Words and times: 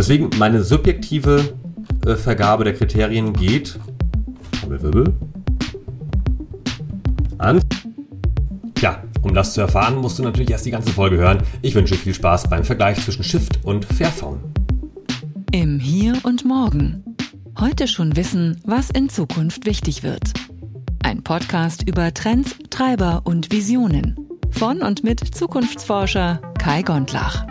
Deswegen 0.00 0.30
meine 0.38 0.62
subjektive 0.62 1.52
äh, 2.06 2.16
Vergabe 2.16 2.64
der 2.64 2.72
Kriterien 2.72 3.34
geht 3.34 3.78
Wirbel, 4.66 5.12
an. 7.36 7.60
Tja, 8.76 9.04
um 9.20 9.34
das 9.34 9.52
zu 9.52 9.60
erfahren, 9.60 9.96
musst 9.96 10.18
du 10.18 10.22
natürlich 10.22 10.50
erst 10.50 10.64
die 10.64 10.70
ganze 10.70 10.90
Folge 10.90 11.18
hören. 11.18 11.42
Ich 11.60 11.74
wünsche 11.74 11.96
viel 11.96 12.14
Spaß 12.14 12.48
beim 12.48 12.64
Vergleich 12.64 12.98
zwischen 13.04 13.22
Shift 13.22 13.62
und 13.62 13.84
Fairphone. 13.84 14.40
Im 15.52 15.78
Hier 15.78 16.14
und 16.22 16.46
Morgen. 16.46 17.04
Heute 17.58 17.86
schon 17.86 18.16
wissen, 18.16 18.58
was 18.64 18.88
in 18.88 19.10
Zukunft 19.10 19.66
wichtig 19.66 20.02
wird. 20.02 20.32
Ein 21.02 21.22
Podcast 21.22 21.86
über 21.86 22.14
Trends, 22.14 22.56
Treiber 22.70 23.20
und 23.24 23.52
Visionen. 23.52 24.16
Von 24.50 24.80
und 24.80 25.04
mit 25.04 25.20
Zukunftsforscher 25.34 26.40
Kai 26.58 26.80
Gondlach. 26.80 27.49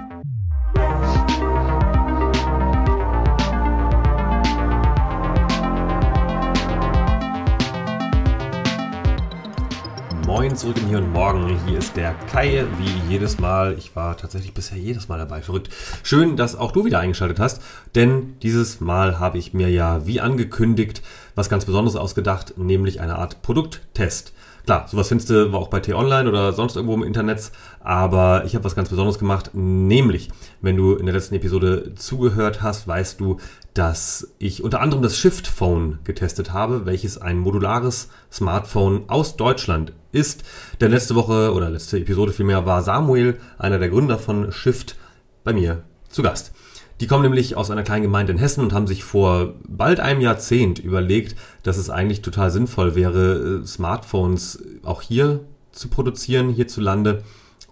Moin 10.29 10.55
zurück 10.55 10.77
im 10.77 10.89
Hier 10.89 10.99
und 10.99 11.11
Morgen. 11.11 11.59
Hier 11.65 11.79
ist 11.79 11.97
der 11.97 12.13
Kai, 12.31 12.63
wie 12.77 13.11
jedes 13.11 13.39
Mal. 13.39 13.73
Ich 13.79 13.95
war 13.95 14.15
tatsächlich 14.15 14.53
bisher 14.53 14.77
jedes 14.77 15.07
Mal 15.07 15.17
dabei. 15.17 15.41
Verrückt. 15.41 15.69
Schön, 16.03 16.37
dass 16.37 16.55
auch 16.55 16.71
du 16.71 16.85
wieder 16.85 16.99
eingeschaltet 16.99 17.39
hast, 17.39 17.63
denn 17.95 18.35
dieses 18.43 18.79
Mal 18.79 19.17
habe 19.17 19.39
ich 19.39 19.55
mir 19.55 19.71
ja, 19.71 20.05
wie 20.05 20.21
angekündigt, 20.21 21.01
was 21.33 21.49
ganz 21.49 21.65
Besonderes 21.65 21.95
ausgedacht, 21.95 22.59
nämlich 22.59 23.01
eine 23.01 23.15
Art 23.15 23.41
Produkttest. 23.41 24.33
Klar, 24.69 24.87
sowas 24.87 25.07
findest 25.07 25.31
du 25.31 25.51
auch 25.51 25.69
bei 25.69 25.79
T-Online 25.79 26.29
oder 26.29 26.53
sonst 26.53 26.75
irgendwo 26.75 26.93
im 26.93 27.01
Internet, 27.01 27.51
aber 27.79 28.43
ich 28.45 28.53
habe 28.53 28.63
was 28.65 28.75
ganz 28.75 28.87
Besonderes 28.87 29.17
gemacht, 29.17 29.49
nämlich, 29.53 30.29
wenn 30.61 30.75
du 30.77 30.93
in 30.93 31.07
der 31.07 31.15
letzten 31.15 31.33
Episode 31.33 31.95
zugehört 31.95 32.61
hast, 32.61 32.87
weißt 32.87 33.19
du, 33.19 33.37
dass 33.73 34.31
ich 34.37 34.63
unter 34.63 34.79
anderem 34.79 35.01
das 35.01 35.17
Shift 35.17 35.47
Phone 35.47 35.97
getestet 36.03 36.53
habe, 36.53 36.85
welches 36.85 37.17
ein 37.17 37.39
modulares 37.39 38.09
Smartphone 38.31 39.05
aus 39.07 39.37
Deutschland 39.37 39.93
ist. 40.11 40.43
Denn 40.79 40.91
letzte 40.91 41.15
Woche 41.15 41.51
oder 41.51 41.71
letzte 41.71 41.97
Episode 41.97 42.31
vielmehr 42.31 42.67
war 42.67 42.83
Samuel, 42.83 43.39
einer 43.57 43.79
der 43.79 43.89
Gründer 43.89 44.19
von 44.19 44.51
Shift, 44.51 44.97
bei 45.43 45.51
mir 45.51 45.81
zu 46.09 46.21
Gast. 46.21 46.53
Die 46.99 47.07
kommen 47.07 47.23
nämlich 47.23 47.55
aus 47.55 47.71
einer 47.71 47.83
kleinen 47.83 48.03
Gemeinde 48.03 48.33
in 48.33 48.37
Hessen 48.37 48.61
und 48.61 48.73
haben 48.73 48.87
sich 48.87 49.03
vor 49.03 49.53
bald 49.67 49.99
einem 49.99 50.21
Jahrzehnt 50.21 50.79
überlegt, 50.79 51.35
dass 51.63 51.77
es 51.77 51.89
eigentlich 51.89 52.21
total 52.21 52.51
sinnvoll 52.51 52.95
wäre, 52.95 53.61
äh, 53.61 53.65
Smartphones 53.65 54.61
auch 54.83 55.01
hier 55.01 55.41
zu 55.71 55.87
produzieren, 55.87 56.49
hierzulande 56.49 57.23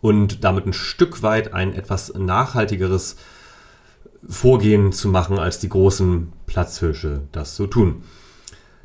und 0.02 0.44
damit 0.44 0.66
ein 0.66 0.74
Stück 0.74 1.24
weit 1.24 1.54
ein 1.54 1.74
etwas 1.74 2.14
nachhaltigeres 2.14 3.18
Vorgehen 4.28 4.92
zu 4.92 5.10
machen, 5.10 5.40
als 5.40 5.60
die 5.60 5.70
großen 5.70 6.32
Platzhirsche 6.46 7.22
das 7.32 7.56
so 7.56 7.68
tun. 7.68 8.04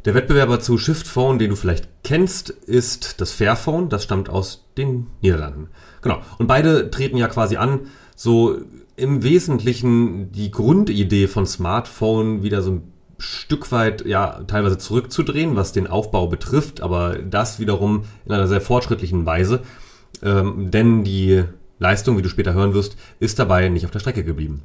Der 0.04 0.14
Wettbewerber 0.14 0.58
zu 0.58 0.78
Shiftphone, 0.78 1.38
den 1.38 1.50
du 1.50 1.56
vielleicht 1.56 1.88
kennst, 2.02 2.50
ist 2.50 3.20
das 3.20 3.30
Fairphone. 3.30 3.88
Das 3.88 4.02
stammt 4.02 4.28
aus 4.28 4.66
den 4.76 5.06
Niederlanden. 5.20 5.68
Genau. 6.00 6.20
Und 6.38 6.48
beide 6.48 6.90
treten 6.90 7.16
ja 7.16 7.28
quasi 7.28 7.56
an, 7.56 7.86
so 8.16 8.58
im 8.96 9.22
Wesentlichen 9.22 10.32
die 10.32 10.50
Grundidee 10.50 11.26
von 11.26 11.46
Smartphone 11.46 12.42
wieder 12.42 12.62
so 12.62 12.72
ein 12.72 12.92
Stück 13.18 13.70
weit 13.70 14.04
ja 14.04 14.42
teilweise 14.46 14.78
zurückzudrehen, 14.78 15.54
was 15.54 15.72
den 15.72 15.86
Aufbau 15.86 16.26
betrifft, 16.26 16.80
aber 16.80 17.18
das 17.18 17.60
wiederum 17.60 18.04
in 18.26 18.32
einer 18.32 18.48
sehr 18.48 18.60
fortschrittlichen 18.60 19.26
Weise. 19.26 19.60
Ähm, 20.22 20.70
denn 20.70 21.04
die 21.04 21.44
Leistung, 21.78 22.18
wie 22.18 22.22
du 22.22 22.28
später 22.28 22.52
hören 22.52 22.74
wirst, 22.74 22.96
ist 23.20 23.38
dabei 23.38 23.68
nicht 23.68 23.84
auf 23.84 23.90
der 23.90 24.00
Strecke 24.00 24.24
geblieben. 24.24 24.62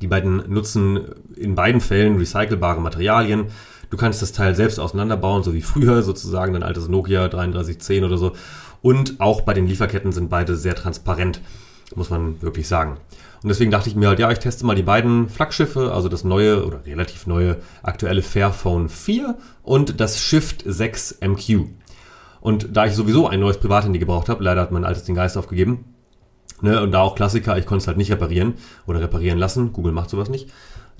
Die 0.00 0.06
beiden 0.06 0.42
nutzen 0.52 1.00
in 1.36 1.54
beiden 1.54 1.80
Fällen 1.80 2.16
recycelbare 2.16 2.80
Materialien. 2.80 3.46
Du 3.90 3.96
kannst 3.96 4.22
das 4.22 4.32
Teil 4.32 4.54
selbst 4.54 4.80
auseinanderbauen, 4.80 5.42
so 5.42 5.54
wie 5.54 5.62
früher 5.62 6.02
sozusagen 6.02 6.52
dein 6.52 6.62
altes 6.62 6.88
Nokia 6.88 7.28
3310 7.28 8.04
oder 8.04 8.18
so. 8.18 8.32
Und 8.82 9.20
auch 9.20 9.42
bei 9.42 9.54
den 9.54 9.66
Lieferketten 9.66 10.12
sind 10.12 10.28
beide 10.28 10.56
sehr 10.56 10.74
transparent, 10.74 11.40
muss 11.94 12.10
man 12.10 12.40
wirklich 12.42 12.68
sagen. 12.68 12.98
Und 13.42 13.48
deswegen 13.48 13.70
dachte 13.70 13.90
ich 13.90 13.94
mir 13.94 14.08
halt, 14.08 14.18
ja, 14.18 14.30
ich 14.30 14.38
teste 14.38 14.64
mal 14.64 14.74
die 14.74 14.82
beiden 14.82 15.28
Flaggschiffe, 15.28 15.92
also 15.92 16.08
das 16.08 16.24
neue 16.24 16.64
oder 16.66 16.86
relativ 16.86 17.26
neue 17.26 17.58
aktuelle 17.82 18.22
Fairphone 18.22 18.88
4 18.88 19.36
und 19.62 20.00
das 20.00 20.18
Shift 20.18 20.62
6 20.64 21.18
MQ. 21.20 21.66
Und 22.40 22.76
da 22.76 22.86
ich 22.86 22.94
sowieso 22.94 23.26
ein 23.28 23.40
neues 23.40 23.58
Privathandy 23.58 23.98
gebraucht 23.98 24.28
habe, 24.28 24.42
leider 24.42 24.62
hat 24.62 24.72
mein 24.72 24.84
altes 24.84 25.04
den 25.04 25.14
Geist 25.14 25.36
aufgegeben, 25.36 25.84
ne, 26.62 26.82
und 26.82 26.92
da 26.92 27.02
auch 27.02 27.14
Klassiker, 27.14 27.58
ich 27.58 27.66
konnte 27.66 27.82
es 27.82 27.86
halt 27.86 27.98
nicht 27.98 28.10
reparieren 28.10 28.54
oder 28.86 29.00
reparieren 29.00 29.38
lassen, 29.38 29.72
Google 29.72 29.92
macht 29.92 30.10
sowas 30.10 30.30
nicht. 30.30 30.50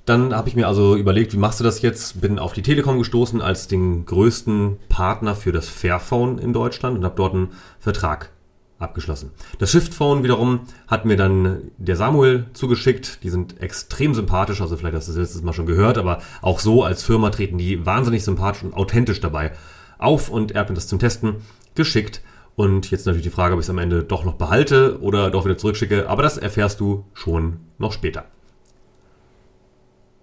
Dann 0.05 0.35
habe 0.35 0.51
ich 0.51 0.55
mir 0.55 0.69
also 0.69 0.97
überlegt, 0.97 1.33
wie 1.33 1.39
machst 1.39 1.61
du 1.61 1.65
das 1.65 1.81
jetzt? 1.81 2.21
Bin 2.21 2.39
auf 2.39 2.53
die 2.53 2.61
Telekom 2.61 2.99
gestoßen 2.99 3.41
als 3.41 3.69
den 3.69 4.05
größten 4.05 4.77
Partner 4.91 5.35
für 5.35 5.51
das 5.51 5.71
Fairphone 5.71 6.37
in 6.37 6.53
Deutschland 6.53 6.99
und 6.99 7.05
habe 7.05 7.17
dort 7.17 7.33
einen 7.33 7.53
Vertrag 7.81 8.31
abgeschlossen. 8.85 9.31
Das 9.59 9.71
Shift-Phone 9.71 10.23
wiederum 10.23 10.61
hat 10.87 11.05
mir 11.05 11.17
dann 11.17 11.71
der 11.79 11.97
Samuel 11.97 12.47
zugeschickt. 12.53 13.23
Die 13.25 13.31
sind 13.31 13.61
extrem 13.61 14.15
sympathisch, 14.15 14.61
also 14.61 14.77
vielleicht 14.77 14.95
hast 14.95 15.09
du 15.09 15.13
das 15.13 15.21
letztes 15.21 15.43
Mal 15.43 15.53
schon 15.53 15.67
gehört, 15.67 15.99
aber 15.99 16.21
auch 16.43 16.61
so 16.61 16.85
als 16.85 17.03
Firma 17.03 17.31
treten 17.31 17.59
die 17.59 17.85
wahnsinnig 17.85 18.25
sympathisch 18.25 18.63
und 18.63 18.75
authentisch 18.75 19.21
dabei 19.21 19.53
auf 19.99 20.29
und 20.29 20.53
er 20.53 20.61
hat 20.61 20.69
mir 20.69 20.75
das 20.75 20.87
zum 20.87 20.99
Testen 20.99 21.37
geschickt. 21.75 22.23
Und 22.57 22.91
jetzt 22.93 23.07
natürlich 23.07 23.25
die 23.25 23.31
Frage, 23.31 23.55
ob 23.55 23.61
ich 23.61 23.67
es 23.67 23.71
am 23.71 23.79
Ende 23.79 24.05
doch 24.05 24.25
noch 24.25 24.35
behalte 24.35 25.01
oder 25.01 25.31
doch 25.31 25.45
wieder 25.45 25.59
zurückschicke, 25.59 26.09
aber 26.09 26.23
das 26.23 26.39
erfährst 26.39 26.79
du 26.79 27.05
schon 27.13 27.57
noch 27.79 27.93
später. 27.93 28.27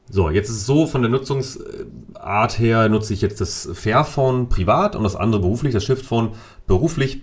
So, 0.09 0.29
jetzt 0.29 0.49
ist 0.49 0.57
es 0.57 0.65
so, 0.65 0.87
von 0.87 1.01
der 1.01 1.11
Nutzungsart 1.11 2.59
her 2.59 2.89
nutze 2.89 3.13
ich 3.13 3.21
jetzt 3.21 3.39
das 3.39 3.69
Fairphone 3.73 4.49
privat 4.49 4.95
und 4.95 5.03
das 5.03 5.15
andere 5.15 5.41
beruflich, 5.41 5.73
das 5.73 5.85
Shiftphone 5.85 6.31
beruflich. 6.67 7.21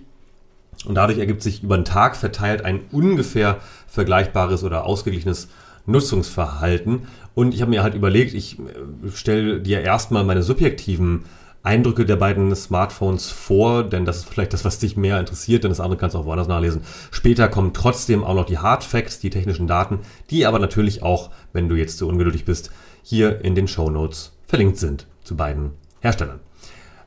Und 0.85 0.95
dadurch 0.95 1.19
ergibt 1.19 1.43
sich 1.43 1.63
über 1.63 1.77
den 1.77 1.85
Tag 1.85 2.15
verteilt 2.15 2.63
ein 2.63 2.81
ungefähr 2.91 3.57
vergleichbares 3.87 4.63
oder 4.63 4.85
ausgeglichenes 4.85 5.49
Nutzungsverhalten. 5.85 7.07
Und 7.35 7.53
ich 7.53 7.61
habe 7.61 7.71
mir 7.71 7.83
halt 7.83 7.95
überlegt, 7.95 8.33
ich 8.33 8.59
äh, 8.59 9.09
stelle 9.13 9.59
dir 9.59 9.81
erstmal 9.81 10.23
meine 10.23 10.43
subjektiven 10.43 11.25
Eindrücke 11.61 12.05
der 12.05 12.15
beiden 12.15 12.55
Smartphones 12.55 13.29
vor, 13.29 13.83
denn 13.83 14.05
das 14.05 14.17
ist 14.17 14.29
vielleicht 14.29 14.53
das, 14.53 14.63
was 14.63 14.79
dich 14.79 14.95
mehr 14.95 15.19
interessiert, 15.19 15.63
denn 15.63 15.71
das 15.71 15.81
andere 15.81 15.99
kannst 15.99 16.15
du 16.15 16.19
auch 16.19 16.25
woanders 16.25 16.47
nachlesen. 16.47 16.81
Später 17.11 17.49
kommen 17.49 17.73
trotzdem 17.73 18.23
auch 18.23 18.33
noch 18.33 18.45
die 18.45 18.59
Hard 18.59 18.83
Facts, 18.83 19.19
die 19.19 19.29
technischen 19.29 19.67
Daten, 19.67 19.99
die 20.29 20.45
aber 20.45 20.59
natürlich 20.59 21.03
auch, 21.03 21.31
wenn 21.51 21.67
du 21.67 21.75
jetzt 21.75 21.97
zu 21.97 22.07
ungeduldig 22.07 22.45
bist, 22.45 22.71
hier 23.03 23.43
in 23.43 23.55
den 23.55 23.67
Show 23.67 23.89
Notes 23.89 24.37
verlinkt 24.47 24.77
sind 24.77 25.05
zu 25.23 25.35
beiden 25.35 25.71
Herstellern. 25.99 26.39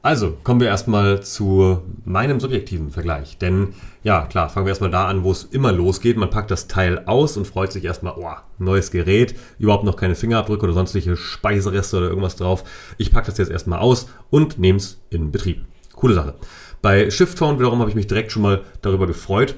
Also 0.02 0.36
kommen 0.42 0.60
wir 0.60 0.66
erstmal 0.66 1.22
zu 1.22 1.80
meinem 2.04 2.40
subjektiven 2.40 2.90
Vergleich. 2.90 3.38
Denn 3.38 3.74
ja, 4.02 4.26
klar, 4.26 4.48
fangen 4.48 4.66
wir 4.66 4.70
erstmal 4.70 4.90
da 4.90 5.06
an, 5.06 5.22
wo 5.22 5.30
es 5.30 5.44
immer 5.44 5.70
losgeht. 5.70 6.16
Man 6.16 6.28
packt 6.28 6.50
das 6.50 6.66
Teil 6.66 7.04
aus 7.06 7.36
und 7.36 7.46
freut 7.46 7.70
sich 7.70 7.84
erstmal, 7.84 8.14
oh, 8.16 8.32
neues 8.58 8.90
Gerät, 8.90 9.36
überhaupt 9.60 9.84
noch 9.84 9.94
keine 9.96 10.16
Fingerabdrücke 10.16 10.64
oder 10.64 10.72
sonstige 10.72 11.16
Speisereste 11.16 11.98
oder 11.98 12.08
irgendwas 12.08 12.34
drauf. 12.34 12.64
Ich 12.98 13.12
packe 13.12 13.26
das 13.26 13.38
jetzt 13.38 13.52
erstmal 13.52 13.78
aus 13.78 14.08
und 14.28 14.58
nehme 14.58 14.78
es 14.78 15.00
in 15.10 15.30
Betrieb. 15.30 15.64
Coole 15.94 16.14
Sache. 16.14 16.34
Bei 16.82 17.08
Shiftphone 17.08 17.60
wiederum 17.60 17.78
habe 17.78 17.90
ich 17.90 17.96
mich 17.96 18.08
direkt 18.08 18.32
schon 18.32 18.42
mal 18.42 18.62
darüber 18.80 19.06
gefreut, 19.06 19.54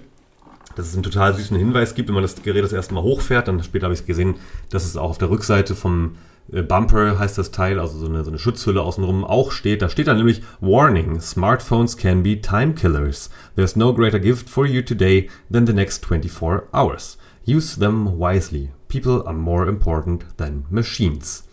dass 0.77 0.89
es 0.89 0.95
einen 0.95 1.05
total 1.05 1.33
süßen 1.35 1.57
Hinweis 1.57 1.95
gibt, 1.95 2.09
wenn 2.09 2.15
man 2.15 2.23
das 2.23 2.43
Gerät 2.43 2.65
das 2.65 2.75
erste 2.75 2.93
Mal 2.93 3.03
hochfährt. 3.03 3.49
Dann 3.49 3.63
später 3.63 3.85
habe 3.85 3.95
ich 3.95 4.05
gesehen, 4.05 4.35
dass 4.69 4.85
es 4.85 4.99
auch 4.99 5.09
auf 5.09 5.19
der 5.19 5.31
Rückseite 5.31 5.75
vom 5.75 6.17
Bumper 6.49 7.19
heißt 7.19 7.39
das 7.39 7.51
Teil, 7.51 7.81
also 7.81 7.99
so 7.99 8.07
eine, 8.07 8.23
so 8.23 8.31
eine 8.31 8.39
Schutzhülle 8.39 8.83
außenrum 8.83 9.25
auch 9.25 9.51
steht. 9.51 9.83
Da 9.83 9.89
steht 9.89 10.09
dann 10.09 10.19
nämlich 10.19 10.43
Warning, 10.61 11.21
Smartphones 11.21 11.97
can 11.97 12.23
be 12.23 12.41
time 12.41 12.75
killers. 12.75 13.31
There's 13.57 13.77
no 13.77 13.95
greater 13.95 14.21
gift 14.21 14.51
for 14.51 14.67
you 14.67 14.83
today 14.83 15.31
than 15.51 15.67
the 15.67 15.73
next 15.73 16.05
24 16.05 16.65
hours. 16.73 17.17
Use 17.47 17.79
them 17.79 18.19
wisely. 18.19 18.71
People 18.89 19.27
are 19.27 19.35
more 19.35 19.67
important 19.67 20.25
than 20.37 20.65
machines. 20.71 21.45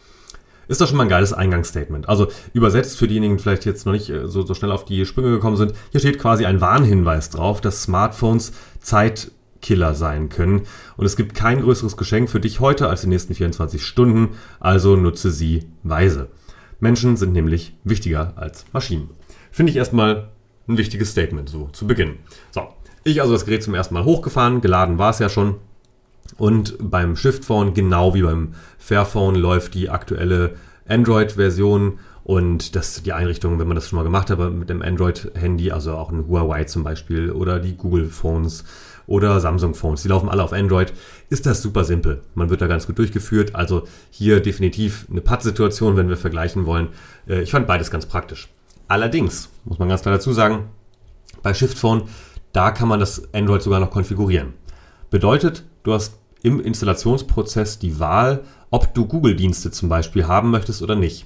Ist 0.68 0.80
doch 0.80 0.88
schon 0.88 0.98
mal 0.98 1.04
ein 1.04 1.10
geiles 1.10 1.34
Eingangsstatement. 1.34 2.08
Also 2.08 2.28
übersetzt 2.54 2.98
für 2.98 3.08
diejenigen, 3.08 3.38
die 3.38 3.44
vielleicht 3.44 3.66
jetzt 3.66 3.86
noch 3.86 3.94
nicht 3.94 4.10
äh, 4.10 4.28
so, 4.28 4.44
so 4.44 4.54
schnell 4.54 4.72
auf 4.72 4.86
die 4.86 5.06
Sprünge 5.06 5.32
gekommen 5.32 5.58
sind, 5.58 5.74
hier 5.92 6.00
steht 6.00 6.20
quasi 6.20 6.46
ein 6.46 6.62
Warnhinweis 6.62 7.30
drauf, 7.30 7.60
dass 7.60 7.84
Smartphones 7.84 8.54
Zeit 8.80 9.32
Killer 9.62 9.94
sein 9.94 10.30
können. 10.30 10.64
Und 10.98 11.06
es 11.06 11.16
gibt 11.16 11.36
kein 11.36 11.62
größeres 11.62 11.98
Geschenk 11.98 12.30
für 12.30 12.40
dich 12.40 12.60
heute 12.60 12.88
als 12.88 13.02
die 13.02 13.08
nächsten 13.08 13.34
24 13.34 13.86
Stunden, 13.86 14.30
also 14.60 14.96
nutze 14.96 15.32
sie 15.32 15.68
weise. 15.84 16.30
Menschen 16.80 17.16
sind 17.18 17.34
nämlich 17.34 17.74
wichtiger 17.84 18.34
als 18.36 18.66
Maschinen. 18.74 19.10
Finde 19.52 19.72
ich 19.72 19.78
erstmal 19.78 20.30
ein 20.68 20.78
wichtiges 20.78 21.12
Statement, 21.12 21.50
so 21.50 21.70
zu 21.74 21.86
Beginn. 21.86 22.16
So, 22.52 22.70
ich 23.04 23.22
also 23.22 23.34
das 23.34 23.46
Gerät 23.46 23.64
zum 23.64 23.76
ersten 23.76 23.94
Mal 23.94 24.06
hochgefahren, 24.06 24.62
geladen 24.62 24.98
war 24.98 25.12
es 25.12 25.20
ja 25.20 25.30
schon. 25.30 25.56
Und 26.38 26.78
beim 26.80 27.16
Shift-Phone, 27.16 27.74
genau 27.74 28.14
wie 28.14 28.22
beim 28.22 28.54
Fairphone, 28.78 29.36
läuft 29.36 29.74
die 29.74 29.90
aktuelle 29.90 30.56
Android-Version 30.88 32.00
und 32.24 32.76
das 32.76 33.02
die 33.04 33.14
Einrichtung, 33.14 33.60
wenn 33.60 33.68
man 33.68 33.76
das 33.76 33.90
schon 33.90 33.98
mal 33.98 34.04
gemacht 34.04 34.30
hat 34.30 34.40
mit 34.54 34.70
dem 34.70 34.82
Android-Handy, 34.82 35.72
also 35.72 35.94
auch 35.96 36.12
ein 36.12 36.28
Huawei 36.28 36.66
zum 36.66 36.84
Beispiel 36.84 37.32
oder 37.32 37.60
die 37.60 37.76
Google-Phones 37.76 38.64
oder 39.12 39.42
Samsung 39.42 39.76
Phones. 39.76 40.04
Die 40.04 40.08
laufen 40.08 40.30
alle 40.30 40.42
auf 40.42 40.54
Android. 40.54 40.94
Ist 41.30 41.46
das 41.46 41.62
super 41.62 41.84
simpel. 41.84 42.22
Man 42.34 42.50
wird 42.50 42.62
da 42.62 42.68
ganz 42.68 42.88
gut 42.88 42.98
durchgeführt. 42.98 43.54
Also 43.56 43.84
hier 44.10 44.40
definitiv 44.40 45.06
eine 45.12 45.20
Pattsituation, 45.20 45.98
wenn 45.98 46.08
wir 46.08 46.16
vergleichen 46.16 46.66
wollen. 46.66 46.88
Äh, 47.28 47.42
ich 47.42 47.52
fand 47.52 47.68
beides 47.68 47.92
ganz 47.92 48.06
praktisch. 48.06 48.48
Allerdings, 48.88 49.50
muss 49.66 49.80
man 49.80 49.90
ganz 49.90 50.02
klar 50.02 50.16
dazu 50.16 50.32
sagen, 50.32 50.70
bei 51.44 51.54
Shift 51.54 51.78
Phone, 51.78 52.04
da 52.54 52.72
kann 52.72 52.88
man 52.88 53.02
das 53.02 53.34
Android 53.34 53.62
sogar 53.62 53.82
noch 53.82 53.92
konfigurieren. 53.92 54.54
Bedeutet, 55.10 55.66
du 55.84 55.94
hast 55.94 56.18
im 56.42 56.62
Installationsprozess 56.62 57.80
die 57.80 58.00
Wahl, 58.00 58.46
ob 58.70 58.94
du 58.94 59.06
Google-Dienste 59.06 59.72
zum 59.72 59.90
Beispiel 59.90 60.28
haben 60.28 60.52
möchtest 60.52 60.82
oder 60.82 60.96
nicht. 60.96 61.26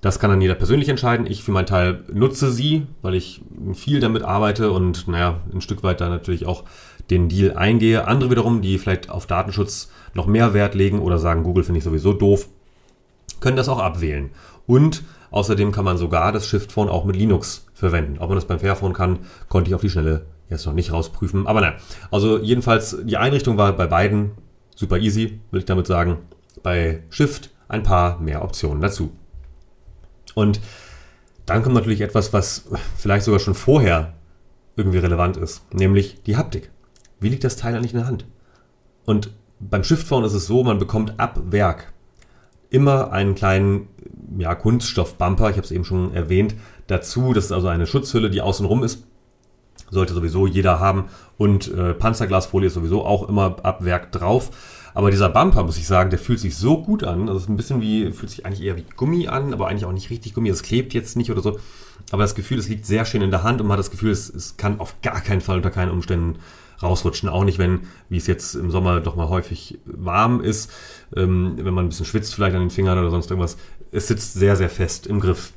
Das 0.00 0.18
kann 0.18 0.30
dann 0.30 0.40
jeder 0.40 0.54
persönlich 0.54 0.88
entscheiden. 0.88 1.26
Ich 1.26 1.42
für 1.42 1.52
meinen 1.52 1.66
Teil 1.66 2.04
nutze 2.12 2.52
sie, 2.52 2.86
weil 3.02 3.14
ich 3.14 3.42
viel 3.74 4.00
damit 4.00 4.22
arbeite 4.22 4.70
und 4.70 5.08
naja, 5.08 5.40
ein 5.52 5.60
Stück 5.60 5.82
weit 5.82 6.00
da 6.00 6.08
natürlich 6.08 6.46
auch 6.46 6.64
den 7.10 7.28
Deal 7.28 7.56
eingehe. 7.56 8.06
Andere 8.06 8.30
wiederum, 8.30 8.62
die 8.62 8.78
vielleicht 8.78 9.10
auf 9.10 9.26
Datenschutz 9.26 9.90
noch 10.14 10.26
mehr 10.26 10.54
Wert 10.54 10.74
legen 10.74 11.00
oder 11.00 11.18
sagen, 11.18 11.42
Google 11.42 11.64
finde 11.64 11.78
ich 11.78 11.84
sowieso 11.84 12.12
doof, 12.12 12.48
können 13.40 13.56
das 13.56 13.68
auch 13.68 13.78
abwählen. 13.78 14.30
Und 14.66 15.04
außerdem 15.30 15.72
kann 15.72 15.84
man 15.84 15.98
sogar 15.98 16.32
das 16.32 16.46
Shift 16.46 16.72
Phone 16.72 16.88
auch 16.88 17.04
mit 17.04 17.16
Linux 17.16 17.66
verwenden. 17.74 18.18
Ob 18.18 18.28
man 18.28 18.36
das 18.36 18.46
beim 18.46 18.58
Fairphone 18.58 18.92
kann, 18.92 19.20
konnte 19.48 19.70
ich 19.70 19.74
auf 19.74 19.80
die 19.80 19.90
Schnelle 19.90 20.26
jetzt 20.48 20.66
noch 20.66 20.72
nicht 20.72 20.92
rausprüfen. 20.92 21.46
Aber 21.46 21.60
naja, 21.60 21.76
also 22.10 22.38
jedenfalls 22.38 22.96
die 23.04 23.16
Einrichtung 23.16 23.56
war 23.58 23.72
bei 23.72 23.86
beiden 23.86 24.32
super 24.74 24.98
easy, 24.98 25.40
will 25.50 25.60
ich 25.60 25.66
damit 25.66 25.86
sagen. 25.86 26.18
Bei 26.62 27.02
Shift 27.10 27.50
ein 27.68 27.82
paar 27.82 28.20
mehr 28.20 28.42
Optionen 28.42 28.80
dazu. 28.80 29.10
Und 30.34 30.60
dann 31.46 31.62
kommt 31.62 31.74
natürlich 31.74 32.00
etwas, 32.00 32.32
was 32.32 32.68
vielleicht 32.96 33.24
sogar 33.24 33.40
schon 33.40 33.54
vorher 33.54 34.14
irgendwie 34.76 34.98
relevant 34.98 35.36
ist, 35.36 35.62
nämlich 35.72 36.22
die 36.24 36.36
Haptik. 36.36 36.70
Wie 37.20 37.28
liegt 37.28 37.44
das 37.44 37.56
Teil 37.56 37.74
eigentlich 37.74 37.92
in 37.92 37.98
der 37.98 38.06
Hand? 38.06 38.26
Und 39.04 39.30
beim 39.58 39.84
Shift-Phone 39.84 40.24
ist 40.24 40.34
es 40.34 40.46
so, 40.46 40.62
man 40.64 40.78
bekommt 40.78 41.18
ab 41.18 41.40
Werk 41.50 41.92
immer 42.70 43.12
einen 43.12 43.34
kleinen 43.34 43.88
ja, 44.38 44.54
Kunststoff-Bumper, 44.54 45.50
ich 45.50 45.56
habe 45.56 45.64
es 45.64 45.70
eben 45.70 45.84
schon 45.84 46.12
erwähnt, 46.14 46.54
dazu. 46.86 47.32
Das 47.32 47.46
ist 47.46 47.52
also 47.52 47.68
eine 47.68 47.86
Schutzhülle, 47.86 48.30
die 48.30 48.40
außenrum 48.40 48.82
ist. 48.82 49.04
Sollte 49.90 50.14
sowieso 50.14 50.46
jeder 50.46 50.80
haben. 50.80 51.04
Und 51.38 51.72
äh, 51.72 51.94
Panzerglasfolie 51.94 52.66
ist 52.66 52.74
sowieso 52.74 53.04
auch 53.04 53.28
immer 53.28 53.56
ab 53.62 53.84
Werk 53.84 54.12
drauf. 54.12 54.50
Aber 54.94 55.10
dieser 55.10 55.28
Bumper, 55.28 55.62
muss 55.62 55.76
ich 55.76 55.86
sagen, 55.86 56.10
der 56.10 56.18
fühlt 56.18 56.40
sich 56.40 56.56
so 56.56 56.82
gut 56.82 57.04
an. 57.04 57.28
Also 57.28 57.36
es 57.36 57.42
ist 57.44 57.48
ein 57.50 57.56
bisschen 57.56 57.80
wie, 57.80 58.10
fühlt 58.12 58.30
sich 58.30 58.46
eigentlich 58.46 58.62
eher 58.62 58.76
wie 58.76 58.84
Gummi 58.96 59.28
an, 59.28 59.52
aber 59.52 59.68
eigentlich 59.68 59.84
auch 59.84 59.92
nicht 59.92 60.10
richtig 60.10 60.34
Gummi. 60.34 60.48
Es 60.48 60.62
klebt 60.62 60.94
jetzt 60.94 61.16
nicht 61.16 61.30
oder 61.30 61.42
so. 61.42 61.58
Aber 62.10 62.22
das 62.22 62.34
Gefühl, 62.34 62.58
es 62.58 62.68
liegt 62.68 62.86
sehr 62.86 63.04
schön 63.04 63.22
in 63.22 63.30
der 63.30 63.42
Hand 63.42 63.60
und 63.60 63.66
man 63.66 63.74
hat 63.74 63.80
das 63.84 63.90
Gefühl, 63.90 64.10
es, 64.10 64.28
es 64.28 64.56
kann 64.56 64.80
auf 64.80 65.00
gar 65.02 65.20
keinen 65.20 65.40
Fall 65.40 65.56
unter 65.56 65.70
keinen 65.70 65.90
Umständen 65.90 66.38
rausrutschen. 66.82 67.28
Auch 67.28 67.44
nicht, 67.44 67.58
wenn, 67.58 67.80
wie 68.08 68.16
es 68.16 68.26
jetzt 68.26 68.54
im 68.54 68.70
Sommer 68.70 69.00
doch 69.00 69.16
mal 69.16 69.28
häufig 69.28 69.78
warm 69.84 70.40
ist, 70.40 70.72
ähm, 71.14 71.54
wenn 71.56 71.74
man 71.74 71.86
ein 71.86 71.88
bisschen 71.88 72.06
schwitzt 72.06 72.34
vielleicht 72.34 72.56
an 72.56 72.62
den 72.62 72.70
Fingern 72.70 72.98
oder 72.98 73.10
sonst 73.10 73.30
irgendwas. 73.30 73.56
Es 73.92 74.08
sitzt 74.08 74.34
sehr, 74.34 74.56
sehr 74.56 74.70
fest 74.70 75.06
im 75.06 75.20
Griff. 75.20 75.52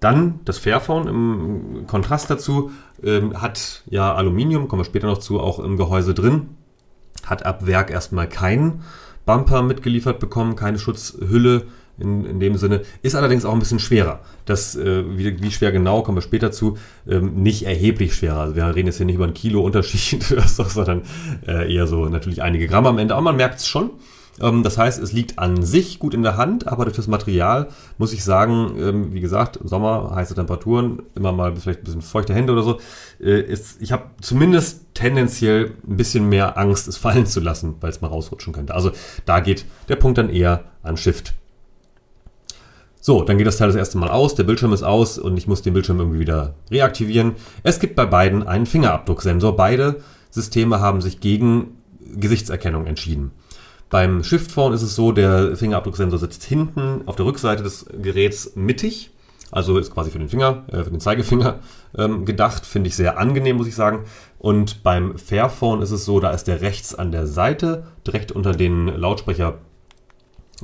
Dann 0.00 0.40
das 0.44 0.58
Fairphone 0.58 1.06
im 1.06 1.86
Kontrast 1.86 2.28
dazu 2.28 2.72
ähm, 3.04 3.40
hat 3.40 3.84
ja 3.86 4.14
Aluminium, 4.14 4.66
kommen 4.66 4.80
wir 4.80 4.86
später 4.86 5.06
noch 5.06 5.18
zu, 5.18 5.38
auch 5.40 5.60
im 5.60 5.76
Gehäuse 5.76 6.14
drin 6.14 6.48
hat 7.24 7.44
ab 7.46 7.66
Werk 7.66 7.90
erstmal 7.90 8.28
keinen 8.28 8.82
Bumper 9.24 9.62
mitgeliefert 9.62 10.18
bekommen, 10.18 10.56
keine 10.56 10.78
Schutzhülle 10.78 11.66
in, 12.02 12.24
in 12.24 12.40
dem 12.40 12.56
Sinne. 12.56 12.82
Ist 13.02 13.14
allerdings 13.14 13.44
auch 13.44 13.52
ein 13.52 13.58
bisschen 13.58 13.78
schwerer. 13.78 14.20
Das, 14.44 14.76
äh, 14.76 15.04
wie, 15.16 15.42
wie 15.42 15.50
schwer 15.50 15.72
genau, 15.72 16.02
kommen 16.02 16.18
wir 16.18 16.22
später 16.22 16.52
zu, 16.52 16.76
ähm, 17.08 17.42
nicht 17.42 17.64
erheblich 17.64 18.14
schwerer. 18.14 18.40
Also 18.40 18.56
wir 18.56 18.66
reden 18.74 18.88
jetzt 18.88 18.98
hier 18.98 19.06
nicht 19.06 19.14
über 19.14 19.24
einen 19.24 19.34
Kilo 19.34 19.62
Unterschied, 19.62 20.22
sondern 20.46 21.02
äh, 21.46 21.72
eher 21.72 21.86
so 21.86 22.06
natürlich 22.06 22.42
einige 22.42 22.66
Gramm 22.66 22.86
am 22.86 22.98
Ende. 22.98 23.14
Aber 23.14 23.22
man 23.22 23.36
merkt 23.36 23.60
es 23.60 23.66
schon. 23.66 23.90
Ähm, 24.40 24.62
das 24.62 24.78
heißt, 24.78 25.02
es 25.02 25.12
liegt 25.12 25.38
an 25.38 25.62
sich 25.62 25.98
gut 25.98 26.14
in 26.14 26.22
der 26.22 26.36
Hand, 26.36 26.66
aber 26.66 26.84
durch 26.84 26.96
das 26.96 27.06
Material 27.06 27.68
muss 27.98 28.12
ich 28.12 28.24
sagen, 28.24 28.74
ähm, 28.78 29.12
wie 29.12 29.20
gesagt, 29.20 29.58
Sommer, 29.62 30.12
heiße 30.14 30.34
Temperaturen, 30.34 31.02
immer 31.14 31.32
mal 31.32 31.54
vielleicht 31.56 31.80
ein 31.80 31.84
bisschen 31.84 32.02
feuchte 32.02 32.34
Hände 32.34 32.52
oder 32.52 32.62
so. 32.62 32.80
Äh, 33.20 33.40
ist, 33.42 33.80
ich 33.80 33.92
habe 33.92 34.04
zumindest 34.20 34.94
tendenziell 34.94 35.72
ein 35.86 35.96
bisschen 35.96 36.28
mehr 36.28 36.58
Angst, 36.58 36.88
es 36.88 36.96
fallen 36.96 37.26
zu 37.26 37.40
lassen, 37.40 37.76
weil 37.80 37.90
es 37.90 38.00
mal 38.00 38.08
rausrutschen 38.08 38.52
könnte. 38.52 38.74
Also 38.74 38.92
da 39.26 39.40
geht 39.40 39.64
der 39.88 39.96
Punkt 39.96 40.18
dann 40.18 40.30
eher 40.30 40.64
an 40.82 40.96
Shift. 40.96 41.34
So, 43.04 43.24
dann 43.24 43.36
geht 43.36 43.48
das 43.48 43.56
Teil 43.56 43.66
das 43.66 43.74
erste 43.74 43.98
Mal 43.98 44.10
aus, 44.10 44.36
der 44.36 44.44
Bildschirm 44.44 44.72
ist 44.72 44.84
aus 44.84 45.18
und 45.18 45.36
ich 45.36 45.48
muss 45.48 45.60
den 45.60 45.74
Bildschirm 45.74 45.98
irgendwie 45.98 46.20
wieder 46.20 46.54
reaktivieren. 46.70 47.32
Es 47.64 47.80
gibt 47.80 47.96
bei 47.96 48.06
beiden 48.06 48.44
einen 48.46 48.64
Fingerabdrucksensor. 48.64 49.56
Beide 49.56 49.96
Systeme 50.30 50.78
haben 50.78 51.00
sich 51.00 51.18
gegen 51.18 51.78
Gesichtserkennung 52.14 52.86
entschieden. 52.86 53.32
Beim 53.90 54.22
Shift 54.22 54.52
Phone 54.52 54.72
ist 54.72 54.82
es 54.82 54.94
so, 54.94 55.10
der 55.10 55.56
Fingerabdrucksensor 55.56 56.20
sitzt 56.20 56.44
hinten 56.44 57.02
auf 57.06 57.16
der 57.16 57.26
Rückseite 57.26 57.64
des 57.64 57.86
Geräts 58.00 58.52
mittig. 58.54 59.10
Also 59.50 59.78
ist 59.78 59.92
quasi 59.92 60.12
für 60.12 60.20
den 60.20 60.28
Finger, 60.28 60.62
äh, 60.68 60.84
für 60.84 60.90
den 60.90 61.00
Zeigefinger 61.00 61.58
ähm, 61.98 62.24
gedacht. 62.24 62.64
Finde 62.64 62.86
ich 62.86 62.94
sehr 62.94 63.18
angenehm, 63.18 63.56
muss 63.56 63.66
ich 63.66 63.74
sagen. 63.74 64.04
Und 64.38 64.84
beim 64.84 65.18
Fairphone 65.18 65.82
ist 65.82 65.90
es 65.90 66.04
so, 66.04 66.20
da 66.20 66.30
ist 66.30 66.44
der 66.44 66.60
rechts 66.60 66.94
an 66.94 67.10
der 67.10 67.26
Seite, 67.26 67.88
direkt 68.06 68.30
unter 68.30 68.52
den 68.52 68.86
Lautsprecher 68.86 69.58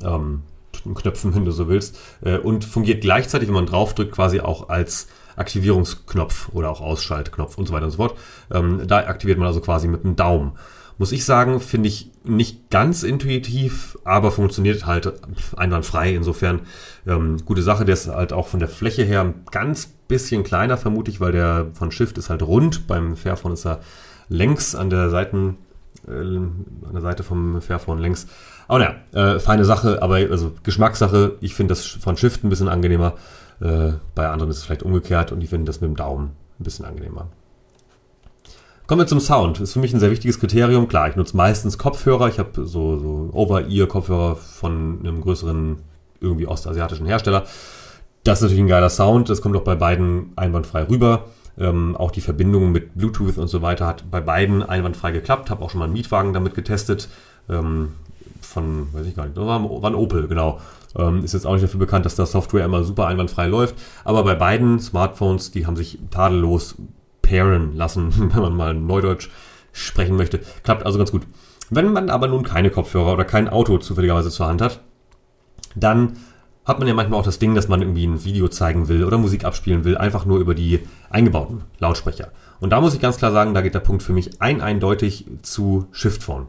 ähm, 0.05 0.43
Knöpfen, 0.85 1.35
wenn 1.35 1.45
du 1.45 1.51
so 1.51 1.69
willst, 1.69 1.99
äh, 2.23 2.39
und 2.39 2.65
fungiert 2.65 3.03
gleichzeitig, 3.03 3.49
wenn 3.49 3.55
man 3.55 3.67
draufdrückt, 3.67 4.13
quasi 4.13 4.41
auch 4.41 4.69
als 4.69 5.09
Aktivierungsknopf 5.37 6.49
oder 6.53 6.71
auch 6.71 6.81
Ausschaltknopf 6.81 7.59
und 7.59 7.67
so 7.67 7.73
weiter 7.73 7.85
und 7.87 7.93
so 7.93 7.99
fort. 7.99 8.17
Ähm, 8.53 8.83
da 8.87 8.99
aktiviert 8.99 9.39
man 9.39 9.47
also 9.47 9.61
quasi 9.61 9.87
mit 9.89 10.05
dem 10.05 10.17
Daumen 10.17 10.53
muss 10.99 11.13
ich 11.13 11.25
sagen, 11.25 11.61
finde 11.61 11.89
ich 11.89 12.11
nicht 12.25 12.71
ganz 12.71 13.05
intuitiv, 13.05 13.97
aber 14.05 14.33
funktioniert 14.33 14.85
halt 14.85 15.13
einwandfrei. 15.57 16.15
Insofern 16.15 16.63
ähm, 17.07 17.39
gute 17.45 17.63
Sache. 17.63 17.85
Der 17.85 17.95
ist 17.95 18.09
halt 18.09 18.33
auch 18.33 18.49
von 18.49 18.61
der 18.61 18.69
Fläche 18.69 19.05
her 19.05 19.21
ein 19.21 19.45
ganz 19.51 19.87
bisschen 19.87 20.43
kleiner, 20.43 20.77
vermute 20.77 21.11
ich, 21.11 21.21
weil 21.21 21.33
der 21.33 21.69
von 21.73 21.93
Shift 21.93 22.19
ist 22.19 22.31
halt 22.31 22.43
rund. 22.43 22.89
Beim 22.89 23.17
Fairphone 23.17 23.53
ist 23.53 23.65
er 23.65 23.81
längs 24.29 24.75
an 24.75 24.91
der 24.91 25.09
Seiten, 25.09 25.57
äh, 26.09 26.87
an 26.87 26.93
der 26.93 27.01
Seite 27.01 27.23
vom 27.23 27.61
Fairphone 27.61 27.99
längs. 27.99 28.27
Aber 28.67 28.79
naja, 28.79 29.35
äh, 29.35 29.39
feine 29.39 29.65
Sache, 29.65 30.03
aber 30.03 30.17
also 30.17 30.53
Geschmackssache. 30.63 31.37
Ich 31.41 31.55
finde 31.55 31.73
das 31.73 31.85
von 31.85 32.17
Shift 32.17 32.45
ein 32.45 32.51
bisschen 32.51 32.69
angenehmer. 32.69 33.15
Äh, 33.61 33.93
bei 34.15 34.29
anderen 34.29 34.51
ist 34.51 34.59
es 34.59 34.65
vielleicht 34.65 34.83
umgekehrt 34.83 35.33
und 35.33 35.43
ich 35.43 35.51
finde 35.51 35.67
das 35.67 35.81
mit 35.81 35.89
dem 35.89 35.97
Daumen 35.97 36.33
ein 36.61 36.65
bisschen 36.65 36.85
angenehmer. 36.85 37.29
Kommen 38.87 39.03
wir 39.03 39.07
zum 39.07 39.21
Sound. 39.21 39.61
Ist 39.61 39.75
für 39.75 39.81
mich 39.81 39.93
ein 39.93 40.01
sehr 40.01 40.11
wichtiges 40.11 40.41
Kriterium. 40.41 40.89
Klar, 40.89 41.11
ich 41.11 41.17
nutze 41.17 41.37
meistens 41.37 41.77
Kopfhörer. 41.77 42.29
Ich 42.29 42.39
habe 42.39 42.65
so, 42.65 42.97
so 42.97 43.29
Over-Ear-Kopfhörer 43.35 44.37
von 44.37 45.01
einem 45.01 45.21
größeren, 45.21 45.77
irgendwie 46.21 46.47
ostasiatischen 46.47 47.05
Hersteller. 47.05 47.45
Das 48.25 48.39
ist 48.39 48.43
natürlich 48.43 48.63
ein 48.63 48.69
geiler 48.69 48.89
Sound. 48.89 49.29
Das 49.29 49.43
kommt 49.43 49.57
auch 49.57 49.63
bei 49.63 49.75
beiden 49.75 50.33
einwandfrei 50.37 50.85
rüber. 50.85 51.27
Ähm, 51.59 51.97
auch 51.97 52.11
die 52.11 52.21
Verbindung 52.21 52.71
mit 52.71 52.95
Bluetooth 52.95 53.37
und 53.39 53.49
so 53.49 53.63
weiter 53.63 53.87
hat 53.87 54.11
bei 54.11 54.21
beiden 54.21 54.63
einwandfrei 54.63 55.11
geklappt. 55.11 55.51
Habe 55.51 55.65
auch 55.65 55.71
schon 55.71 55.81
mal 55.81 55.87
einen 55.87 55.95
Mietwagen 55.95 56.33
damit 56.33 56.55
getestet. 56.55 57.09
Ähm, 57.49 57.95
von, 58.41 58.93
weiß 58.93 59.07
ich 59.07 59.17
gar 59.17 59.25
nicht, 59.25 59.37
war, 59.37 59.63
war 59.63 59.91
ein 59.91 59.95
Opel, 59.95 60.29
genau. 60.29 60.61
Ähm, 60.97 61.25
ist 61.25 61.35
jetzt 61.35 61.47
auch 61.47 61.53
nicht 61.53 61.65
dafür 61.65 61.81
bekannt, 61.81 62.07
dass 62.07 62.15
da 62.15 62.27
Software 62.27 62.65
immer 62.65 62.85
super 62.85 63.07
einwandfrei 63.07 63.47
läuft. 63.47 63.75
Aber 64.05 64.25
bei 64.25 64.35
beiden 64.35 64.79
Smartphones, 64.81 65.51
die 65.51 65.67
haben 65.67 65.77
sich 65.77 65.99
tadellos 66.11 66.77
pairen 67.23 67.77
lassen, 67.77 68.13
wenn 68.33 68.43
man 68.43 68.57
mal 68.57 68.75
Neudeutsch 68.75 69.31
sprechen 69.73 70.17
möchte. 70.17 70.41
Klappt 70.63 70.87
also 70.87 70.99
ganz 70.99 71.13
gut. 71.13 71.23
Wenn 71.71 71.93
man 71.93 72.09
aber 72.09 72.29
nun 72.29 72.45
keine 72.45 72.71
Kopfhörer 72.71 73.13
oder 73.13 73.25
kein 73.25 73.49
Auto 73.49 73.79
zufälligerweise 73.79 74.31
zur 74.31 74.47
Hand 74.47 74.63
hat, 74.63 74.81
dann 75.75 76.17
hat 76.69 76.79
man 76.79 76.87
ja 76.87 76.95
manchmal 76.95 77.19
auch 77.19 77.25
das 77.25 77.41
Ding, 77.41 77.55
dass 77.57 77.67
man 77.67 77.83
irgendwie 77.83 78.07
ein 78.07 78.25
Video 78.25 78.47
zeigen 78.47 78.87
will 78.87 79.05
oder 79.05 79.19
Musik 79.19 79.45
abspielen 79.45 79.83
will, 79.85 79.97
einfach 79.97 80.25
nur 80.25 80.39
über 80.39 80.55
die 80.55 80.81
eingebauten 81.11 81.63
Lautsprecher. 81.81 82.29
Und 82.61 82.71
da 82.71 82.81
muss 82.81 82.95
ich 82.95 83.01
ganz 83.01 83.17
klar 83.17 83.33
sagen, 83.33 83.55
da 83.55 83.61
geht 83.61 83.75
der 83.75 83.81
Punkt 83.81 84.03
für 84.03 84.13
mich 84.13 84.41
ein 84.41 84.61
eindeutig 84.61 85.27
zu 85.43 85.87
Shiftphone. 85.91 86.47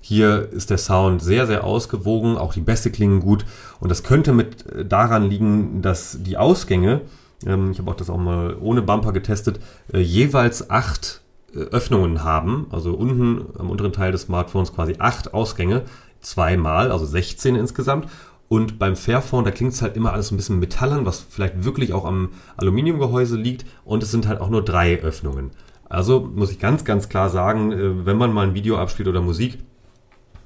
Hier 0.00 0.48
ist 0.50 0.70
der 0.70 0.78
Sound 0.78 1.22
sehr, 1.22 1.46
sehr 1.46 1.62
ausgewogen, 1.62 2.36
auch 2.36 2.54
die 2.54 2.60
Bässe 2.60 2.90
klingen 2.90 3.20
gut 3.20 3.44
und 3.78 3.90
das 3.90 4.02
könnte 4.02 4.32
mit 4.32 4.64
daran 4.88 5.28
liegen, 5.28 5.82
dass 5.82 6.18
die 6.22 6.36
Ausgänge 6.36 7.02
ähm, 7.46 7.70
ich 7.70 7.78
habe 7.78 7.90
auch 7.90 7.96
das 7.96 8.10
auch 8.10 8.18
mal 8.18 8.56
ohne 8.60 8.82
Bumper 8.82 9.12
getestet, 9.12 9.60
äh, 9.92 9.98
jeweils 9.98 10.70
acht 10.70 11.22
äh, 11.54 11.58
Öffnungen 11.58 12.24
haben, 12.24 12.66
also 12.70 12.94
unten 12.94 13.46
am 13.58 13.70
unteren 13.70 13.92
Teil 13.92 14.12
des 14.12 14.22
Smartphones 14.22 14.74
quasi 14.74 14.96
acht 14.98 15.34
Ausgänge, 15.34 15.82
zweimal, 16.20 16.90
also 16.90 17.06
16 17.06 17.54
insgesamt. 17.54 18.08
Und 18.48 18.78
beim 18.78 18.96
Fairphone, 18.96 19.44
da 19.44 19.50
klingt 19.50 19.74
es 19.74 19.82
halt 19.82 19.96
immer 19.96 20.12
alles 20.12 20.30
ein 20.30 20.36
bisschen 20.36 20.58
metallern, 20.58 21.04
was 21.04 21.20
vielleicht 21.20 21.64
wirklich 21.64 21.92
auch 21.92 22.06
am 22.06 22.30
Aluminiumgehäuse 22.56 23.36
liegt. 23.36 23.66
Und 23.84 24.02
es 24.02 24.10
sind 24.10 24.26
halt 24.26 24.40
auch 24.40 24.48
nur 24.48 24.64
drei 24.64 25.00
Öffnungen. 25.00 25.50
Also 25.88 26.20
muss 26.20 26.50
ich 26.50 26.58
ganz, 26.58 26.84
ganz 26.84 27.08
klar 27.08 27.30
sagen, 27.30 27.72
äh, 27.72 28.06
wenn 28.06 28.16
man 28.16 28.32
mal 28.32 28.46
ein 28.46 28.54
Video 28.54 28.78
abspielt 28.78 29.08
oder 29.08 29.20
Musik, 29.20 29.58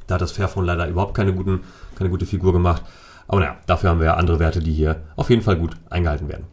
da 0.07 0.15
hat 0.15 0.23
das 0.23 0.33
Fairphone 0.33 0.65
leider 0.65 0.89
überhaupt 0.89 1.15
keine, 1.15 1.33
guten, 1.33 1.61
keine 1.97 2.11
gute 2.11 2.27
Figur 2.27 2.53
gemacht. 2.53 2.83
Aber 3.29 3.41
naja, 3.41 3.57
dafür 3.67 3.91
haben 3.91 4.01
wir 4.01 4.07
ja 4.07 4.15
andere 4.15 4.39
Werte, 4.41 4.61
die 4.61 4.73
hier 4.73 5.03
auf 5.17 5.31
jeden 5.31 5.43
Fall 5.43 5.57
gut 5.57 5.77
eingehalten 5.91 6.29
werden. 6.29 6.47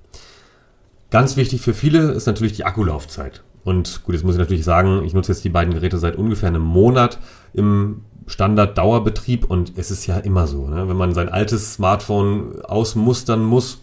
Ganz 1.10 1.36
wichtig 1.36 1.62
für 1.62 1.74
viele 1.74 2.12
ist 2.12 2.28
natürlich 2.28 2.54
die 2.54 2.66
Akkulaufzeit. 2.66 3.44
Und 3.64 4.04
gut, 4.04 4.16
jetzt 4.16 4.24
muss 4.24 4.36
ich 4.36 4.40
natürlich 4.40 4.64
sagen, 4.64 5.04
ich 5.04 5.14
nutze 5.14 5.32
jetzt 5.32 5.44
die 5.44 5.50
beiden 5.50 5.74
Geräte 5.74 5.98
seit 5.98 6.16
ungefähr 6.16 6.50
einem 6.50 6.62
Monat 6.62 7.20
im 7.54 8.06
Standard-Dauerbetrieb 8.30 9.46
und 9.46 9.74
es 9.76 9.92
ist 9.92 10.06
ja 10.06 10.18
immer 10.18 10.48
so, 10.48 10.68
ne? 10.68 10.88
wenn 10.88 10.96
man 10.96 11.14
sein 11.14 11.30
altes 11.30 11.74
Smartphone 11.74 12.62
ausmustern 12.62 13.44
muss, 13.44 13.82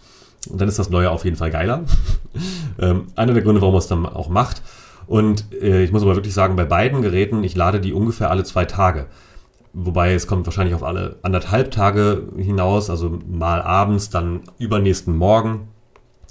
dann 0.49 0.67
ist 0.67 0.79
das 0.79 0.89
neue 0.89 1.11
auf 1.11 1.25
jeden 1.25 1.35
Fall 1.35 1.51
geiler. 1.51 1.83
ähm, 2.79 3.07
einer 3.15 3.33
der 3.33 3.43
Gründe, 3.43 3.61
warum 3.61 3.73
man 3.73 3.79
es 3.79 3.87
dann 3.87 4.05
auch 4.05 4.29
macht. 4.29 4.61
Und 5.05 5.53
äh, 5.53 5.83
ich 5.83 5.91
muss 5.91 6.01
aber 6.01 6.15
wirklich 6.15 6.33
sagen, 6.33 6.55
bei 6.55 6.65
beiden 6.65 7.01
Geräten, 7.01 7.43
ich 7.43 7.55
lade 7.55 7.79
die 7.79 7.93
ungefähr 7.93 8.31
alle 8.31 8.43
zwei 8.43 8.65
Tage. 8.65 9.07
Wobei 9.73 10.13
es 10.13 10.27
kommt 10.27 10.45
wahrscheinlich 10.45 10.75
auf 10.75 10.83
alle 10.83 11.17
anderthalb 11.21 11.71
Tage 11.71 12.23
hinaus, 12.37 12.89
also 12.89 13.19
mal 13.29 13.61
abends, 13.61 14.09
dann 14.09 14.41
übernächsten 14.57 15.15
Morgen. 15.15 15.67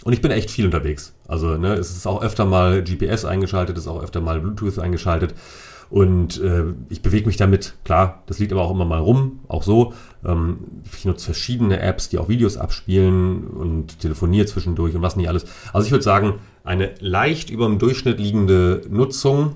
Und 0.05 0.13
ich 0.13 0.21
bin 0.21 0.31
echt 0.31 0.51
viel 0.51 0.65
unterwegs. 0.65 1.15
Also 1.29 1.57
ne, 1.57 1.75
es 1.75 1.91
ist 1.91 2.07
auch 2.07 2.23
öfter 2.23 2.45
mal 2.45 2.83
GPS 2.83 3.25
eingeschaltet, 3.25 3.77
es 3.77 3.85
ist 3.85 3.89
auch 3.89 4.03
öfter 4.03 4.21
mal 4.21 4.41
Bluetooth 4.41 4.79
eingeschaltet. 4.79 5.35
Und 5.89 6.41
äh, 6.41 6.65
ich 6.89 7.03
bewege 7.03 7.27
mich 7.27 7.37
damit, 7.37 7.75
klar, 7.85 8.23
das 8.27 8.39
liegt 8.39 8.53
aber 8.53 8.63
auch 8.63 8.71
immer 8.71 8.85
mal 8.85 8.99
rum, 8.99 9.41
auch 9.49 9.63
so. 9.63 9.93
Ähm, 10.25 10.59
ich 10.93 11.05
nutze 11.05 11.27
verschiedene 11.27 11.81
Apps, 11.81 12.09
die 12.09 12.19
auch 12.19 12.29
Videos 12.29 12.57
abspielen 12.57 13.47
und 13.47 14.01
telefoniere 14.01 14.47
zwischendurch 14.47 14.95
und 14.95 15.03
was 15.03 15.17
nicht 15.17 15.29
alles. 15.29 15.47
Also 15.73 15.87
ich 15.87 15.93
würde 15.93 16.05
sagen, 16.05 16.35
eine 16.65 16.95
leicht 17.01 17.51
über 17.51 17.67
dem 17.67 17.79
Durchschnitt 17.79 18.19
liegende 18.19 18.83
Nutzung 18.89 19.55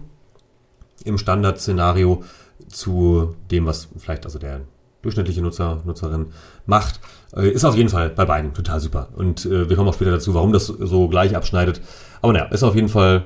im 1.04 1.18
Standardszenario 1.18 2.22
zu 2.68 3.34
dem, 3.50 3.66
was 3.66 3.88
vielleicht 3.98 4.24
also 4.24 4.38
der 4.38 4.60
durchschnittliche 5.02 5.42
Nutzer, 5.42 5.82
Nutzerin 5.84 6.26
macht, 6.66 7.00
äh, 7.34 7.48
ist 7.48 7.64
auf 7.64 7.76
jeden 7.76 7.88
Fall 7.88 8.10
bei 8.10 8.24
beiden 8.24 8.54
total 8.54 8.80
super. 8.80 9.08
Und 9.16 9.46
äh, 9.46 9.68
wir 9.68 9.76
kommen 9.76 9.88
auch 9.88 9.94
später 9.94 10.10
dazu, 10.10 10.34
warum 10.34 10.52
das 10.52 10.66
so 10.66 11.08
gleich 11.08 11.34
abschneidet. 11.34 11.80
Aber 12.22 12.32
naja, 12.32 12.46
ist 12.46 12.62
auf 12.62 12.74
jeden 12.74 12.88
Fall, 12.88 13.24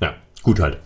ja, 0.00 0.14
gut 0.42 0.60
halt. 0.60 0.78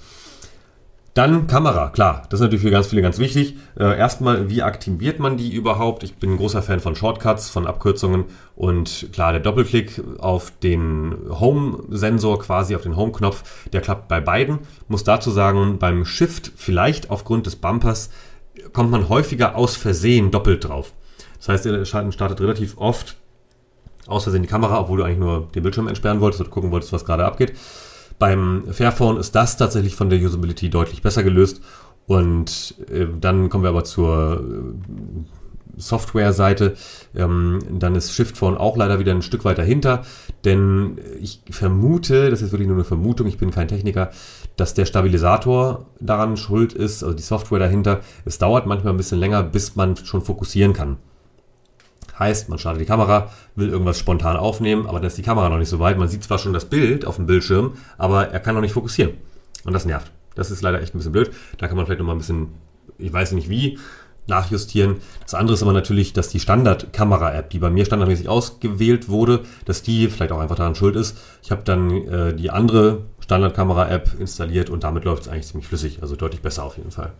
Dann 1.15 1.49
Kamera, 1.49 1.88
klar, 1.88 2.23
das 2.29 2.38
ist 2.38 2.45
natürlich 2.45 2.62
für 2.62 2.71
ganz 2.71 2.88
viele 2.88 3.03
ganz 3.03 3.19
wichtig. 3.19 3.57
Äh, 3.77 3.99
erstmal, 3.99 4.49
wie 4.50 4.62
aktiviert 4.62 5.19
man 5.19 5.37
die 5.37 5.53
überhaupt? 5.53 6.05
Ich 6.05 6.15
bin 6.15 6.33
ein 6.33 6.37
großer 6.37 6.62
Fan 6.62 6.79
von 6.79 6.95
Shortcuts, 6.95 7.50
von 7.50 7.67
Abkürzungen 7.67 8.27
und 8.55 9.09
klar, 9.12 9.33
der 9.33 9.41
Doppelklick 9.41 10.00
auf 10.19 10.53
den 10.62 11.17
Home-Sensor, 11.29 12.38
quasi 12.38 12.77
auf 12.77 12.83
den 12.83 12.97
Home-Knopf, 12.97 13.69
der 13.71 13.81
klappt 13.81 14.07
bei 14.07 14.21
beiden. 14.21 14.61
Muss 14.87 15.03
dazu 15.03 15.31
sagen, 15.31 15.79
beim 15.79 16.05
Shift, 16.05 16.53
vielleicht 16.55 17.11
aufgrund 17.11 17.47
des 17.47 17.57
Bumpers, 17.57 18.11
kommt 18.73 18.91
man 18.91 19.09
häufiger 19.09 19.57
aus 19.57 19.77
Versehen 19.77 20.31
doppelt 20.31 20.69
drauf. 20.69 20.93
Das 21.38 21.49
heißt, 21.49 21.67
er 21.67 21.85
startet 21.85 22.41
relativ 22.41 22.77
oft 22.79 23.17
aus 24.07 24.25
Versehen 24.25 24.43
die 24.43 24.49
Kamera, 24.49 24.81
obwohl 24.81 24.99
du 24.99 25.05
eigentlich 25.05 25.19
nur 25.19 25.49
den 25.55 25.62
Bildschirm 25.62 25.88
entsperren 25.88 26.21
wolltest 26.21 26.41
oder 26.41 26.50
gucken 26.50 26.71
wolltest, 26.71 26.93
was 26.93 27.05
gerade 27.05 27.25
abgeht. 27.25 27.55
Beim 28.19 28.65
Fairphone 28.71 29.19
ist 29.19 29.35
das 29.35 29.57
tatsächlich 29.57 29.95
von 29.95 30.11
der 30.11 30.19
Usability 30.21 30.71
deutlich 30.71 31.03
besser 31.03 31.23
gelöst. 31.23 31.61
Und 32.07 32.75
äh, 32.91 33.07
dann 33.21 33.49
kommen 33.49 33.65
wir 33.65 33.71
aber 33.71 33.85
zur 33.85 34.41
äh, 34.41 35.81
Software-Seite. 35.81 36.75
Ähm, 37.15 37.61
dann 37.71 37.95
ist 37.95 38.13
Shiftphone 38.13 38.57
auch 38.57 38.77
leider 38.77 38.99
wieder 38.99 39.13
ein 39.13 39.23
Stück 39.23 39.45
weiter 39.45 39.63
hinter, 39.63 40.03
denn 40.45 40.99
ich 41.21 41.43
vermute, 41.51 42.31
das 42.31 42.43
ist 42.43 42.53
wirklich 42.53 42.69
nur 42.69 42.77
eine 42.77 42.85
Vermutung, 42.85 43.27
ich 43.27 43.39
bin 43.39 43.51
kein 43.51 43.69
Techniker, 43.69 44.11
dass 44.57 44.75
der 44.75 44.87
Stabilisator 44.87 45.87
daran 46.01 46.37
schuld 46.37 46.73
ist, 46.73 47.03
also 47.03 47.15
die 47.15 47.23
Software 47.23 47.61
dahinter. 47.61 48.01
Es 48.25 48.39
dauert 48.39 48.67
manchmal 48.67 48.93
ein 48.95 48.99
bisschen 48.99 49.21
länger, 49.21 49.43
bis 49.43 49.77
man 49.77 49.97
schon 49.97 50.23
fokussieren 50.23 50.73
kann. 50.73 50.97
Heißt, 52.19 52.49
man 52.49 52.59
startet 52.59 52.83
die 52.83 52.87
Kamera, 52.87 53.31
will 53.55 53.69
irgendwas 53.69 53.99
spontan 53.99 54.37
aufnehmen, 54.37 54.87
aber 54.87 54.99
dann 54.99 55.07
ist 55.07 55.19
die 55.19 55.23
Kamera 55.23 55.49
noch 55.49 55.59
nicht 55.59 55.69
so 55.69 55.79
weit. 55.79 55.99
Man 55.99 56.09
sieht 56.09 56.25
zwar 56.25 56.39
schon 56.39 56.53
das 56.53 56.65
Bild 56.65 57.05
auf 57.05 57.17
dem 57.17 57.27
Bildschirm, 57.27 57.75
aber 57.97 58.29
er 58.29 58.41
kann 58.41 58.55
noch 58.55 58.63
nicht 58.63 58.73
fokussieren. 58.73 59.13
Und 59.65 59.73
das 59.73 59.85
nervt. 59.85 60.11
Das 60.35 60.51
ist 60.51 60.63
leider 60.63 60.81
echt 60.81 60.95
ein 60.95 60.99
bisschen 60.99 61.13
blöd. 61.13 61.31
Da 61.59 61.69
kann 61.69 61.77
man 61.77 61.87
vielleicht 61.87 62.01
noch 62.01 62.07
mal 62.07 62.13
ein 62.13 62.19
bisschen, 62.19 62.49
ich 62.99 63.13
weiß 63.13 63.33
nicht 63.33 63.49
wie, 63.49 63.79
nachjustieren. 64.29 64.97
Das 65.23 65.35
andere 65.35 65.55
ist 65.55 65.63
aber 65.63 65.73
natürlich, 65.73 66.13
dass 66.13 66.29
die 66.29 66.41
Standard-Kamera-App, 66.41 67.51
die 67.51 67.59
bei 67.59 67.71
mir 67.71 67.85
standardmäßig 67.85 68.29
ausgewählt 68.29 69.09
wurde, 69.09 69.45
dass 69.65 69.83
die 69.83 70.09
vielleicht 70.09 70.33
auch 70.33 70.41
einfach 70.41 70.57
daran 70.57 70.75
schuld 70.75 70.97
ist. 70.97 71.19
Ich 71.43 71.51
habe 71.51 71.63
dann 71.65 71.91
äh, 72.09 72.35
die 72.35 72.51
andere 72.51 73.03
Standard-Kamera-App 73.21 74.19
installiert 74.19 74.71
und 74.71 74.85
damit 74.85 75.05
läuft 75.05 75.23
es 75.23 75.29
eigentlich 75.29 75.47
ziemlich 75.47 75.67
flüssig, 75.67 76.03
also 76.03 76.15
deutlich 76.15 76.43
besser 76.43 76.65
auf 76.65 76.77
jeden 76.77 76.91
Fall. 76.91 77.13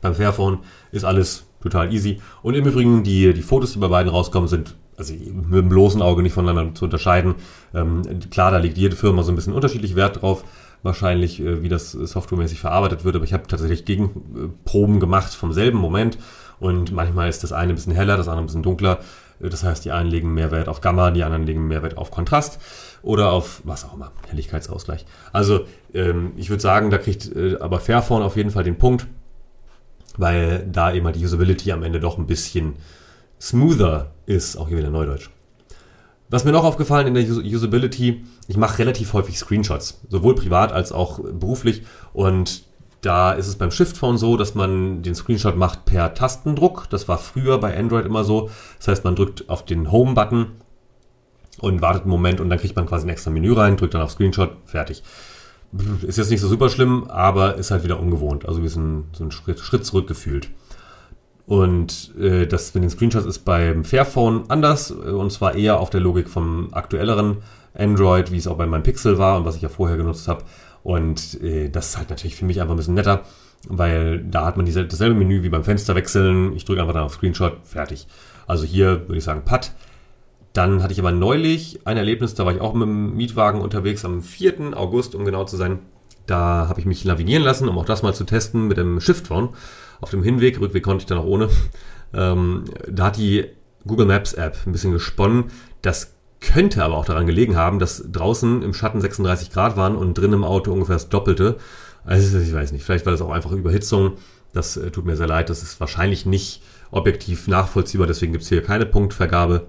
Beim 0.00 0.14
Fairphone 0.14 0.60
ist 0.90 1.04
alles 1.04 1.44
total 1.62 1.92
easy. 1.92 2.20
Und 2.42 2.54
im 2.54 2.66
Übrigen, 2.66 3.02
die, 3.02 3.32
die 3.32 3.42
Fotos, 3.42 3.72
die 3.72 3.78
bei 3.78 3.88
beiden 3.88 4.10
rauskommen, 4.10 4.48
sind 4.48 4.74
also 4.96 5.14
mit 5.14 5.54
dem 5.54 5.68
bloßen 5.68 6.02
Auge 6.02 6.22
nicht 6.22 6.34
voneinander 6.34 6.74
zu 6.74 6.84
unterscheiden. 6.84 7.36
Ähm, 7.74 8.02
klar, 8.30 8.50
da 8.50 8.58
legt 8.58 8.76
jede 8.76 8.96
Firma 8.96 9.22
so 9.22 9.32
ein 9.32 9.36
bisschen 9.36 9.54
unterschiedlich 9.54 9.96
Wert 9.96 10.22
drauf, 10.22 10.44
wahrscheinlich, 10.82 11.40
äh, 11.40 11.62
wie 11.62 11.68
das 11.68 11.92
softwaremäßig 11.92 12.60
verarbeitet 12.60 13.04
wird. 13.04 13.16
Aber 13.16 13.24
ich 13.24 13.32
habe 13.32 13.46
tatsächlich 13.46 13.84
Gegenproben 13.84 15.00
gemacht 15.00 15.32
vom 15.34 15.52
selben 15.52 15.78
Moment. 15.78 16.18
Und 16.60 16.92
manchmal 16.92 17.28
ist 17.28 17.42
das 17.42 17.52
eine 17.52 17.72
ein 17.72 17.74
bisschen 17.74 17.94
heller, 17.94 18.16
das 18.16 18.28
andere 18.28 18.44
ein 18.44 18.46
bisschen 18.46 18.62
dunkler. 18.62 19.00
Äh, 19.40 19.48
das 19.48 19.64
heißt, 19.64 19.84
die 19.84 19.92
einen 19.92 20.10
legen 20.10 20.34
mehr 20.34 20.50
Wert 20.50 20.68
auf 20.68 20.80
Gamma, 20.80 21.10
die 21.10 21.24
anderen 21.24 21.46
legen 21.46 21.66
mehr 21.66 21.82
Wert 21.82 21.96
auf 21.96 22.10
Kontrast 22.10 22.60
oder 23.02 23.32
auf 23.32 23.62
was 23.64 23.84
auch 23.84 23.94
immer, 23.94 24.12
Helligkeitsausgleich. 24.28 25.04
Also 25.32 25.66
ähm, 25.92 26.32
ich 26.36 26.50
würde 26.50 26.62
sagen, 26.62 26.90
da 26.90 26.98
kriegt 26.98 27.34
äh, 27.34 27.56
aber 27.58 27.80
Fairphone 27.80 28.22
auf 28.22 28.36
jeden 28.36 28.50
Fall 28.50 28.64
den 28.64 28.78
Punkt 28.78 29.06
weil 30.16 30.66
da 30.70 30.92
eben 30.92 31.06
halt 31.06 31.16
die 31.16 31.24
Usability 31.24 31.72
am 31.72 31.82
Ende 31.82 32.00
doch 32.00 32.18
ein 32.18 32.26
bisschen 32.26 32.74
smoother 33.40 34.12
ist, 34.26 34.56
auch 34.56 34.68
hier 34.68 34.78
wieder 34.78 34.90
Neudeutsch. 34.90 35.30
Was 36.30 36.44
mir 36.44 36.52
noch 36.52 36.64
aufgefallen 36.64 37.08
in 37.08 37.14
der 37.14 37.24
Usability, 37.24 38.24
ich 38.48 38.56
mache 38.56 38.78
relativ 38.78 39.12
häufig 39.12 39.38
Screenshots, 39.38 40.00
sowohl 40.08 40.34
privat 40.34 40.72
als 40.72 40.92
auch 40.92 41.18
beruflich 41.18 41.82
und 42.12 42.62
da 43.02 43.32
ist 43.32 43.48
es 43.48 43.56
beim 43.56 43.72
Shift-Phone 43.72 44.16
so, 44.16 44.36
dass 44.36 44.54
man 44.54 45.02
den 45.02 45.16
Screenshot 45.16 45.56
macht 45.56 45.84
per 45.86 46.14
Tastendruck. 46.14 46.88
Das 46.88 47.08
war 47.08 47.18
früher 47.18 47.58
bei 47.58 47.76
Android 47.76 48.06
immer 48.06 48.22
so. 48.22 48.48
Das 48.78 48.86
heißt, 48.86 49.04
man 49.04 49.16
drückt 49.16 49.48
auf 49.50 49.64
den 49.64 49.90
Home-Button 49.90 50.52
und 51.58 51.82
wartet 51.82 52.02
einen 52.02 52.10
Moment 52.10 52.40
und 52.40 52.48
dann 52.48 52.60
kriegt 52.60 52.76
man 52.76 52.86
quasi 52.86 53.04
ein 53.04 53.10
extra 53.10 53.32
Menü 53.32 53.54
rein, 53.54 53.76
drückt 53.76 53.94
dann 53.94 54.02
auf 54.02 54.12
Screenshot, 54.12 54.56
fertig 54.66 55.02
ist 56.06 56.18
jetzt 56.18 56.30
nicht 56.30 56.40
so 56.40 56.48
super 56.48 56.68
schlimm, 56.68 57.04
aber 57.08 57.56
ist 57.56 57.70
halt 57.70 57.84
wieder 57.84 57.98
ungewohnt. 57.98 58.46
Also 58.46 58.62
wir 58.62 58.68
sind 58.68 59.06
so 59.12 59.24
einen 59.24 59.30
Schritt, 59.30 59.60
Schritt 59.60 59.86
zurückgefühlt. 59.86 60.48
Und 61.46 62.14
äh, 62.18 62.46
das 62.46 62.72
mit 62.74 62.82
den 62.82 62.90
Screenshots 62.90 63.26
ist 63.26 63.40
beim 63.40 63.84
Fairphone 63.84 64.44
anders 64.48 64.90
äh, 64.90 65.10
und 65.10 65.32
zwar 65.32 65.54
eher 65.54 65.80
auf 65.80 65.90
der 65.90 66.00
Logik 66.00 66.28
vom 66.28 66.72
aktuelleren 66.72 67.38
Android, 67.74 68.30
wie 68.30 68.36
es 68.36 68.46
auch 68.46 68.56
bei 68.56 68.66
meinem 68.66 68.82
Pixel 68.82 69.18
war 69.18 69.36
und 69.36 69.44
was 69.44 69.56
ich 69.56 69.62
ja 69.62 69.68
vorher 69.68 69.96
genutzt 69.96 70.28
habe. 70.28 70.44
Und 70.82 71.40
äh, 71.42 71.68
das 71.68 71.90
ist 71.90 71.98
halt 71.98 72.10
natürlich 72.10 72.36
für 72.36 72.44
mich 72.44 72.60
einfach 72.60 72.74
ein 72.74 72.76
bisschen 72.76 72.94
netter, 72.94 73.22
weil 73.68 74.22
da 74.22 74.44
hat 74.44 74.56
man 74.56 74.66
diese, 74.66 74.84
dasselbe 74.84 75.14
Menü 75.14 75.42
wie 75.42 75.48
beim 75.48 75.64
Fenster 75.64 75.94
wechseln. 75.94 76.54
Ich 76.54 76.64
drücke 76.64 76.80
einfach 76.80 76.94
dann 76.94 77.04
auf 77.04 77.14
Screenshot, 77.14 77.56
fertig. 77.64 78.06
Also 78.46 78.64
hier 78.64 79.08
würde 79.08 79.18
ich 79.18 79.24
sagen 79.24 79.42
Patt. 79.44 79.72
Dann 80.52 80.82
hatte 80.82 80.92
ich 80.92 81.00
aber 81.00 81.12
neulich 81.12 81.80
ein 81.86 81.96
Erlebnis, 81.96 82.34
da 82.34 82.44
war 82.44 82.54
ich 82.54 82.60
auch 82.60 82.74
mit 82.74 82.86
dem 82.86 83.16
Mietwagen 83.16 83.60
unterwegs 83.60 84.04
am 84.04 84.22
4. 84.22 84.76
August, 84.76 85.14
um 85.14 85.24
genau 85.24 85.44
zu 85.44 85.56
sein. 85.56 85.78
Da 86.26 86.68
habe 86.68 86.78
ich 86.78 86.86
mich 86.86 87.04
lavinieren 87.04 87.42
lassen, 87.42 87.68
um 87.68 87.78
auch 87.78 87.84
das 87.84 88.02
mal 88.02 88.14
zu 88.14 88.24
testen 88.24 88.68
mit 88.68 88.76
dem 88.76 89.00
Shift-Phone. 89.00 89.50
Auf 90.00 90.10
dem 90.10 90.22
Hinweg, 90.22 90.60
Rückweg 90.60 90.82
konnte 90.82 91.02
ich 91.02 91.06
dann 91.06 91.18
auch 91.18 91.24
ohne. 91.24 91.48
Ähm, 92.14 92.64
da 92.88 93.06
hat 93.06 93.16
die 93.16 93.46
Google 93.86 94.06
Maps 94.06 94.34
App 94.34 94.58
ein 94.66 94.72
bisschen 94.72 94.92
gesponnen. 94.92 95.44
Das 95.80 96.14
könnte 96.40 96.84
aber 96.84 96.96
auch 96.96 97.04
daran 97.04 97.26
gelegen 97.26 97.56
haben, 97.56 97.78
dass 97.78 98.04
draußen 98.10 98.62
im 98.62 98.74
Schatten 98.74 99.00
36 99.00 99.50
Grad 99.50 99.76
waren 99.76 99.96
und 99.96 100.14
drin 100.14 100.32
im 100.32 100.44
Auto 100.44 100.72
ungefähr 100.72 100.96
das 100.96 101.08
Doppelte. 101.08 101.56
Also 102.04 102.38
ich 102.38 102.52
weiß 102.52 102.72
nicht, 102.72 102.84
vielleicht 102.84 103.06
war 103.06 103.12
das 103.12 103.22
auch 103.22 103.30
einfach 103.30 103.52
Überhitzung. 103.52 104.14
Das 104.52 104.76
äh, 104.76 104.90
tut 104.90 105.06
mir 105.06 105.16
sehr 105.16 105.28
leid. 105.28 105.50
Das 105.50 105.62
ist 105.62 105.80
wahrscheinlich 105.80 106.26
nicht 106.26 106.62
objektiv 106.90 107.48
nachvollziehbar. 107.48 108.06
Deswegen 108.06 108.32
gibt 108.32 108.42
es 108.42 108.48
hier 108.48 108.62
keine 108.62 108.86
Punktvergabe. 108.86 109.68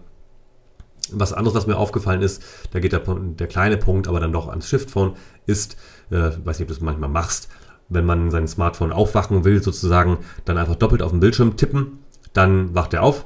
Was 1.15 1.33
anderes, 1.33 1.55
was 1.55 1.67
mir 1.67 1.77
aufgefallen 1.77 2.21
ist, 2.21 2.43
da 2.71 2.79
geht 2.79 2.91
der, 2.91 3.01
der 3.01 3.47
kleine 3.47 3.77
Punkt 3.77 4.07
aber 4.07 4.19
dann 4.19 4.33
doch 4.33 4.47
ans 4.49 4.67
Shift-Phone, 4.67 5.15
ist, 5.45 5.77
äh, 6.09 6.31
weiß 6.43 6.59
nicht, 6.59 6.61
ob 6.61 6.67
du 6.67 6.73
das 6.73 6.81
manchmal 6.81 7.09
machst, 7.09 7.49
wenn 7.89 8.05
man 8.05 8.31
sein 8.31 8.47
Smartphone 8.47 8.91
aufwachen 8.91 9.43
will, 9.43 9.61
sozusagen, 9.61 10.19
dann 10.45 10.57
einfach 10.57 10.75
doppelt 10.75 11.01
auf 11.01 11.11
den 11.11 11.19
Bildschirm 11.19 11.57
tippen, 11.57 11.99
dann 12.33 12.73
wacht 12.75 12.93
er 12.93 13.03
auf. 13.03 13.25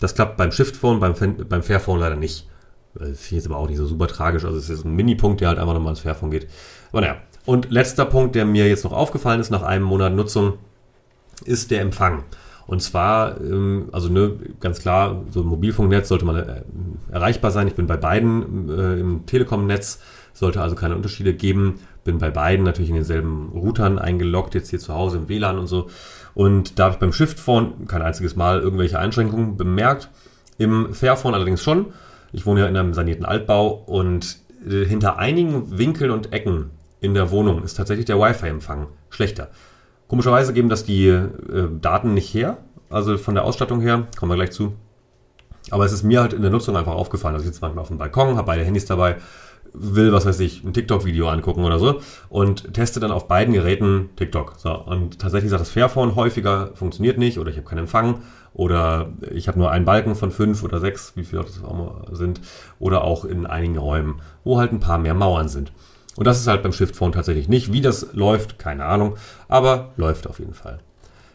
Das 0.00 0.14
klappt 0.14 0.36
beim 0.36 0.52
Shift-Phone, 0.52 1.00
beim, 1.00 1.14
beim 1.48 1.62
Fairphone 1.62 2.00
leider 2.00 2.16
nicht. 2.16 2.48
Das 2.94 3.02
finde 3.02 3.16
ich 3.22 3.30
jetzt 3.30 3.46
aber 3.46 3.58
auch 3.58 3.68
nicht 3.68 3.76
so 3.76 3.86
super 3.86 4.08
tragisch. 4.08 4.44
Also 4.44 4.58
es 4.58 4.68
ist 4.68 4.84
ein 4.84 4.96
Mini-Punkt, 4.96 5.40
der 5.40 5.48
halt 5.48 5.58
einfach 5.58 5.74
nochmal 5.74 5.90
ans 5.90 6.00
Fairphone 6.00 6.30
geht. 6.30 6.48
Aber 6.90 7.02
naja. 7.02 7.16
Und 7.46 7.70
letzter 7.70 8.04
Punkt, 8.04 8.34
der 8.34 8.44
mir 8.44 8.68
jetzt 8.68 8.84
noch 8.84 8.92
aufgefallen 8.92 9.40
ist 9.40 9.50
nach 9.50 9.62
einem 9.62 9.84
Monat 9.84 10.12
Nutzung, 10.12 10.54
ist 11.44 11.70
der 11.70 11.80
Empfang. 11.80 12.24
Und 12.70 12.80
zwar, 12.80 13.40
ähm, 13.40 13.88
also 13.90 14.08
ne, 14.08 14.30
ganz 14.60 14.78
klar, 14.78 15.24
so 15.30 15.40
ein 15.40 15.46
Mobilfunknetz 15.46 16.06
sollte 16.06 16.24
mal 16.24 16.38
äh, 16.38 17.12
erreichbar 17.12 17.50
sein. 17.50 17.66
Ich 17.66 17.74
bin 17.74 17.88
bei 17.88 17.96
beiden 17.96 18.68
äh, 18.68 19.00
im 19.00 19.26
Telekom-Netz, 19.26 19.98
sollte 20.34 20.62
also 20.62 20.76
keine 20.76 20.94
Unterschiede 20.94 21.34
geben. 21.34 21.80
Bin 22.04 22.18
bei 22.18 22.30
beiden 22.30 22.64
natürlich 22.64 22.90
in 22.90 22.94
denselben 22.94 23.48
Routern 23.48 23.98
eingeloggt, 23.98 24.54
jetzt 24.54 24.70
hier 24.70 24.78
zu 24.78 24.94
Hause 24.94 25.16
im 25.16 25.28
WLAN 25.28 25.58
und 25.58 25.66
so. 25.66 25.88
Und 26.34 26.78
da 26.78 26.84
habe 26.84 26.94
ich 26.94 27.00
beim 27.00 27.12
Shift-Phone 27.12 27.88
kein 27.88 28.02
einziges 28.02 28.36
Mal 28.36 28.60
irgendwelche 28.60 29.00
Einschränkungen 29.00 29.56
bemerkt. 29.56 30.08
Im 30.56 30.94
Fairphone 30.94 31.34
allerdings 31.34 31.64
schon. 31.64 31.86
Ich 32.30 32.46
wohne 32.46 32.60
ja 32.60 32.66
in 32.68 32.76
einem 32.76 32.94
sanierten 32.94 33.24
Altbau 33.24 33.82
und 33.84 34.38
äh, 34.64 34.84
hinter 34.84 35.18
einigen 35.18 35.76
Winkeln 35.76 36.12
und 36.12 36.32
Ecken 36.32 36.70
in 37.00 37.14
der 37.14 37.32
Wohnung 37.32 37.64
ist 37.64 37.74
tatsächlich 37.74 38.06
der 38.06 38.20
Wi-Fi-Empfang 38.20 38.86
schlechter. 39.08 39.48
Komischerweise 40.10 40.52
geben 40.52 40.68
das 40.68 40.82
die 40.82 41.06
äh, 41.06 41.28
Daten 41.80 42.14
nicht 42.14 42.34
her, 42.34 42.56
also 42.88 43.16
von 43.16 43.36
der 43.36 43.44
Ausstattung 43.44 43.80
her, 43.80 44.08
kommen 44.18 44.32
wir 44.32 44.34
gleich 44.34 44.50
zu. 44.50 44.72
Aber 45.70 45.84
es 45.84 45.92
ist 45.92 46.02
mir 46.02 46.20
halt 46.20 46.32
in 46.32 46.42
der 46.42 46.50
Nutzung 46.50 46.76
einfach 46.76 46.94
aufgefallen. 46.94 47.36
Also 47.36 47.44
ich 47.44 47.52
sitze 47.52 47.60
manchmal 47.64 47.82
auf 47.82 47.88
dem 47.88 47.98
Balkon, 47.98 48.36
habe 48.36 48.46
beide 48.46 48.64
Handys 48.64 48.86
dabei, 48.86 49.18
will, 49.72 50.12
was 50.12 50.26
weiß 50.26 50.40
ich, 50.40 50.64
ein 50.64 50.72
TikTok-Video 50.72 51.28
angucken 51.28 51.62
oder 51.62 51.78
so 51.78 52.00
und 52.28 52.74
teste 52.74 52.98
dann 52.98 53.12
auf 53.12 53.28
beiden 53.28 53.54
Geräten 53.54 54.10
TikTok. 54.16 54.54
So, 54.58 54.72
und 54.72 55.20
tatsächlich 55.20 55.50
sagt 55.50 55.60
das 55.60 55.70
Fairphone 55.70 56.16
häufiger, 56.16 56.70
funktioniert 56.74 57.16
nicht 57.16 57.38
oder 57.38 57.52
ich 57.52 57.56
habe 57.56 57.68
keinen 57.68 57.78
Empfang 57.78 58.22
oder 58.52 59.12
ich 59.30 59.46
habe 59.46 59.60
nur 59.60 59.70
einen 59.70 59.84
Balken 59.84 60.16
von 60.16 60.32
fünf 60.32 60.64
oder 60.64 60.80
sechs, 60.80 61.12
wie 61.14 61.22
viele 61.22 61.44
das 61.44 61.62
auch 61.62 61.72
mal 61.72 62.16
sind, 62.16 62.40
oder 62.80 63.04
auch 63.04 63.24
in 63.24 63.46
einigen 63.46 63.78
Räumen, 63.78 64.22
wo 64.42 64.58
halt 64.58 64.72
ein 64.72 64.80
paar 64.80 64.98
mehr 64.98 65.14
Mauern 65.14 65.48
sind. 65.48 65.70
Und 66.16 66.26
das 66.26 66.40
ist 66.40 66.46
halt 66.46 66.62
beim 66.62 66.72
Shift 66.72 66.96
Phone 66.96 67.12
tatsächlich 67.12 67.48
nicht. 67.48 67.72
Wie 67.72 67.80
das 67.80 68.08
läuft, 68.12 68.58
keine 68.58 68.84
Ahnung, 68.84 69.16
aber 69.48 69.92
läuft 69.96 70.26
auf 70.26 70.38
jeden 70.38 70.54
Fall. 70.54 70.80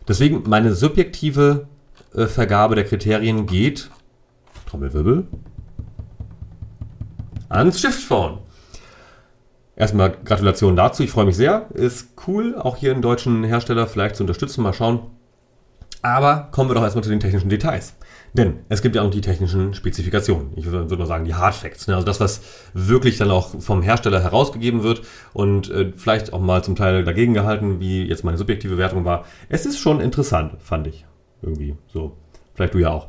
Deswegen 0.07 0.43
meine 0.47 0.73
subjektive 0.73 1.67
äh, 2.13 2.27
Vergabe 2.27 2.75
der 2.75 2.85
Kriterien 2.85 3.45
geht, 3.45 3.89
Trommelwirbel, 4.67 5.27
ans 7.49 7.79
Shift 7.79 8.03
Phone. 8.03 8.39
Erstmal 9.75 10.15
Gratulation 10.23 10.75
dazu, 10.75 11.03
ich 11.03 11.11
freue 11.11 11.25
mich 11.25 11.35
sehr. 11.35 11.67
Ist 11.73 12.09
cool, 12.27 12.55
auch 12.57 12.77
hier 12.77 12.91
einen 12.91 13.01
deutschen 13.01 13.43
Hersteller 13.43 13.87
vielleicht 13.87 14.15
zu 14.15 14.23
unterstützen. 14.23 14.63
Mal 14.63 14.73
schauen. 14.73 15.01
Aber 16.01 16.49
kommen 16.51 16.69
wir 16.69 16.75
doch 16.75 16.83
erstmal 16.83 17.03
zu 17.03 17.09
den 17.09 17.19
technischen 17.19 17.49
Details. 17.49 17.95
Denn 18.37 18.59
es 18.67 18.81
gibt 18.81 18.97
ja 18.97 19.01
auch 19.01 19.09
die 19.09 19.21
technischen 19.21 19.73
Spezifikationen. 19.73 20.51
Ich 20.57 20.65
würde 20.65 20.97
mal 20.97 21.05
sagen, 21.05 21.23
die 21.23 21.35
Hard 21.35 21.55
Facts. 21.55 21.87
Ne? 21.87 21.95
Also 21.95 22.05
das, 22.05 22.19
was 22.19 22.41
wirklich 22.73 23.17
dann 23.17 23.31
auch 23.31 23.61
vom 23.61 23.81
Hersteller 23.81 24.21
herausgegeben 24.21 24.83
wird 24.83 25.03
und 25.31 25.69
äh, 25.69 25.93
vielleicht 25.95 26.33
auch 26.33 26.41
mal 26.41 26.61
zum 26.61 26.75
Teil 26.75 27.05
dagegen 27.05 27.33
gehalten, 27.33 27.79
wie 27.79 28.03
jetzt 28.03 28.25
meine 28.25 28.37
subjektive 28.37 28.77
Wertung 28.77 29.05
war. 29.05 29.23
Es 29.47 29.65
ist 29.65 29.79
schon 29.79 30.01
interessant, 30.01 30.61
fand 30.61 30.87
ich. 30.87 31.05
Irgendwie 31.41 31.77
so. 31.87 32.17
Vielleicht 32.55 32.73
du 32.73 32.79
ja 32.79 32.89
auch. 32.89 33.07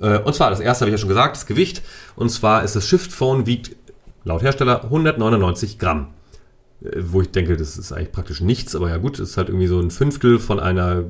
Äh, 0.00 0.18
und 0.20 0.34
zwar, 0.34 0.48
das 0.48 0.60
erste 0.60 0.84
habe 0.84 0.90
ich 0.90 0.94
ja 0.94 0.98
schon 0.98 1.08
gesagt, 1.10 1.36
das 1.36 1.44
Gewicht. 1.44 1.82
Und 2.16 2.30
zwar 2.30 2.64
ist 2.64 2.74
das 2.74 2.88
Shift 2.88 3.12
Phone 3.12 3.44
wiegt 3.44 3.76
laut 4.24 4.42
Hersteller 4.42 4.84
199 4.84 5.78
Gramm 5.78 6.14
wo 7.00 7.20
ich 7.20 7.30
denke, 7.30 7.56
das 7.56 7.76
ist 7.76 7.92
eigentlich 7.92 8.12
praktisch 8.12 8.40
nichts, 8.40 8.74
aber 8.74 8.88
ja 8.88 8.96
gut, 8.96 9.18
es 9.18 9.30
ist 9.30 9.36
halt 9.36 9.48
irgendwie 9.48 9.66
so 9.66 9.78
ein 9.78 9.90
Fünftel 9.90 10.38
von 10.38 10.58
einer 10.58 11.04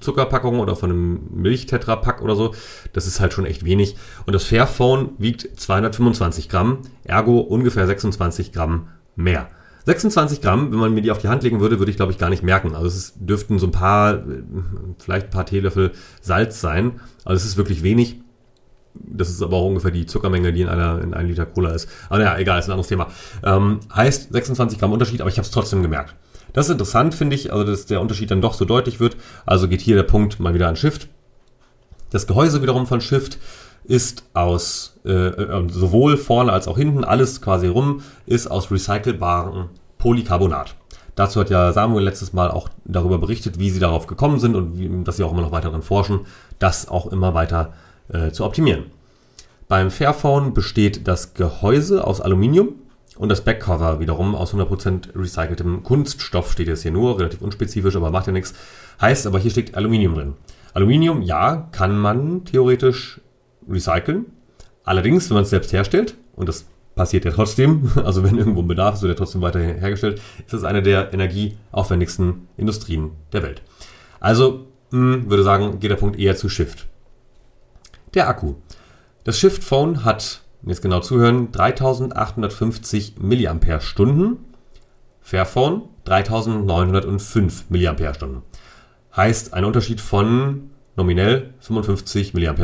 Zuckerpackung 0.00 0.60
oder 0.60 0.76
von 0.76 0.90
einem 0.90 1.20
Milchtetrapack 1.32 2.22
oder 2.22 2.36
so. 2.36 2.54
Das 2.92 3.06
ist 3.06 3.20
halt 3.20 3.32
schon 3.32 3.46
echt 3.46 3.64
wenig. 3.64 3.96
Und 4.26 4.34
das 4.34 4.44
Fairphone 4.44 5.10
wiegt 5.18 5.48
225 5.58 6.48
Gramm, 6.48 6.78
ergo 7.04 7.40
ungefähr 7.40 7.86
26 7.86 8.52
Gramm 8.52 8.88
mehr. 9.16 9.48
26 9.86 10.40
Gramm, 10.42 10.70
wenn 10.72 10.78
man 10.78 10.94
mir 10.94 11.02
die 11.02 11.10
auf 11.10 11.18
die 11.18 11.28
Hand 11.28 11.42
legen 11.42 11.60
würde, 11.60 11.78
würde 11.78 11.90
ich 11.90 11.96
glaube 11.96 12.12
ich 12.12 12.18
gar 12.18 12.30
nicht 12.30 12.42
merken. 12.42 12.74
Also 12.74 12.86
es 12.86 13.14
dürften 13.16 13.58
so 13.58 13.66
ein 13.66 13.72
paar, 13.72 14.22
vielleicht 14.98 15.26
ein 15.26 15.30
paar 15.30 15.46
Teelöffel 15.46 15.92
Salz 16.20 16.60
sein. 16.60 17.00
Also 17.24 17.36
es 17.36 17.44
ist 17.46 17.56
wirklich 17.56 17.82
wenig. 17.82 18.20
Das 18.94 19.28
ist 19.28 19.42
aber 19.42 19.56
auch 19.56 19.66
ungefähr 19.66 19.90
die 19.90 20.06
Zuckermenge, 20.06 20.52
die 20.52 20.62
in 20.62 20.68
einer 20.68 21.00
in 21.00 21.14
einem 21.14 21.28
Liter 21.28 21.46
Cola 21.46 21.70
ist. 21.70 21.88
Aber 22.08 22.18
naja, 22.18 22.38
egal, 22.38 22.58
ist 22.58 22.66
ein 22.66 22.72
anderes 22.72 22.88
Thema. 22.88 23.08
Ähm, 23.44 23.80
heißt 23.94 24.32
26 24.32 24.78
Gramm 24.78 24.92
Unterschied, 24.92 25.20
aber 25.20 25.30
ich 25.30 25.38
habe 25.38 25.46
es 25.46 25.50
trotzdem 25.50 25.82
gemerkt. 25.82 26.14
Das 26.52 26.66
ist 26.66 26.72
interessant, 26.72 27.14
finde 27.14 27.36
ich, 27.36 27.52
also 27.52 27.64
dass 27.64 27.86
der 27.86 28.00
Unterschied 28.00 28.30
dann 28.30 28.40
doch 28.40 28.54
so 28.54 28.64
deutlich 28.64 28.98
wird. 29.00 29.16
Also 29.46 29.68
geht 29.68 29.80
hier 29.80 29.96
der 29.96 30.02
Punkt 30.02 30.40
mal 30.40 30.54
wieder 30.54 30.68
an 30.68 30.76
Shift. 30.76 31.08
Das 32.10 32.26
Gehäuse 32.26 32.62
wiederum 32.62 32.86
von 32.86 33.00
Shift 33.00 33.38
ist 33.84 34.24
aus 34.34 35.00
äh, 35.04 35.10
äh, 35.10 35.68
sowohl 35.70 36.16
vorne 36.16 36.52
als 36.52 36.68
auch 36.68 36.76
hinten, 36.76 37.04
alles 37.04 37.40
quasi 37.40 37.68
rum, 37.68 38.02
ist 38.26 38.48
aus 38.48 38.70
recycelbarem 38.70 39.70
Polycarbonat. 39.98 40.74
Dazu 41.14 41.40
hat 41.40 41.50
ja 41.50 41.72
Samuel 41.72 42.04
letztes 42.04 42.32
Mal 42.32 42.50
auch 42.50 42.68
darüber 42.84 43.18
berichtet, 43.18 43.58
wie 43.58 43.70
sie 43.70 43.80
darauf 43.80 44.06
gekommen 44.06 44.38
sind 44.38 44.54
und 44.54 44.78
wie, 44.78 45.04
dass 45.04 45.16
sie 45.16 45.24
auch 45.24 45.32
immer 45.32 45.42
noch 45.42 45.52
weiter 45.52 45.68
daran 45.68 45.82
forschen, 45.82 46.20
das 46.58 46.88
auch 46.88 47.06
immer 47.06 47.34
weiter 47.34 47.72
äh, 48.12 48.30
zu 48.30 48.44
optimieren. 48.44 48.86
Beim 49.68 49.90
Fairphone 49.90 50.52
besteht 50.52 51.06
das 51.06 51.34
Gehäuse 51.34 52.06
aus 52.06 52.20
Aluminium 52.20 52.74
und 53.16 53.28
das 53.28 53.42
Backcover 53.42 54.00
wiederum 54.00 54.34
aus 54.34 54.54
100% 54.54 55.14
recyceltem 55.14 55.82
Kunststoff, 55.82 56.52
steht 56.52 56.68
jetzt 56.68 56.82
hier 56.82 56.90
nur, 56.90 57.18
relativ 57.18 57.40
unspezifisch, 57.42 57.94
aber 57.94 58.10
macht 58.10 58.26
ja 58.26 58.32
nichts. 58.32 58.54
Heißt 59.00 59.26
aber, 59.26 59.38
hier 59.38 59.50
steckt 59.50 59.76
Aluminium 59.76 60.14
drin. 60.14 60.34
Aluminium, 60.74 61.22
ja, 61.22 61.68
kann 61.72 61.98
man 61.98 62.44
theoretisch 62.44 63.20
recyceln. 63.68 64.26
Allerdings, 64.84 65.28
wenn 65.30 65.34
man 65.34 65.44
es 65.44 65.50
selbst 65.50 65.72
herstellt, 65.72 66.16
und 66.34 66.48
das 66.48 66.66
passiert 66.94 67.24
ja 67.24 67.30
trotzdem, 67.30 67.90
also 68.04 68.24
wenn 68.24 68.38
irgendwo 68.38 68.62
ein 68.62 68.68
Bedarf 68.68 68.96
ist, 68.96 69.02
wird 69.02 69.12
er 69.12 69.16
trotzdem 69.16 69.42
weiter 69.42 69.60
hergestellt, 69.60 70.20
ist 70.44 70.54
es 70.54 70.64
eine 70.64 70.82
der 70.82 71.12
energieaufwendigsten 71.12 72.48
Industrien 72.56 73.12
der 73.32 73.42
Welt. 73.42 73.62
Also, 74.18 74.66
mh, 74.90 75.14
hm, 75.14 75.30
würde 75.30 75.42
sagen, 75.42 75.78
geht 75.78 75.90
der 75.90 75.96
Punkt 75.96 76.18
eher 76.18 76.36
zu 76.36 76.48
Shift. 76.48 76.86
Der 78.14 78.28
Akku. 78.28 78.54
Das 79.22 79.38
Shift 79.38 79.62
Phone 79.62 80.04
hat, 80.04 80.40
jetzt 80.66 80.82
genau 80.82 81.00
zuhören, 81.00 81.52
3850 81.52 83.14
mAh. 83.20 83.56
Fairphone 85.20 85.82
3905 86.04 87.66
mAh. 87.68 88.42
Heißt 89.16 89.54
ein 89.54 89.64
Unterschied 89.64 90.00
von 90.00 90.70
nominell 90.96 91.54
55 91.60 92.34
mAh, 92.34 92.54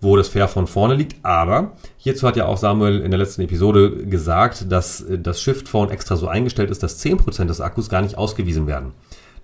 wo 0.00 0.16
das 0.16 0.28
Fairphone 0.28 0.68
vorne 0.68 0.94
liegt. 0.94 1.24
Aber 1.24 1.72
hierzu 1.96 2.28
hat 2.28 2.36
ja 2.36 2.46
auch 2.46 2.56
Samuel 2.56 3.00
in 3.00 3.10
der 3.10 3.18
letzten 3.18 3.42
Episode 3.42 4.06
gesagt, 4.06 4.70
dass 4.70 5.04
das 5.08 5.42
Shift 5.42 5.68
Phone 5.68 5.90
extra 5.90 6.16
so 6.16 6.28
eingestellt 6.28 6.70
ist, 6.70 6.84
dass 6.84 7.04
10% 7.04 7.46
des 7.46 7.60
Akkus 7.60 7.88
gar 7.88 8.02
nicht 8.02 8.16
ausgewiesen 8.16 8.68
werden. 8.68 8.92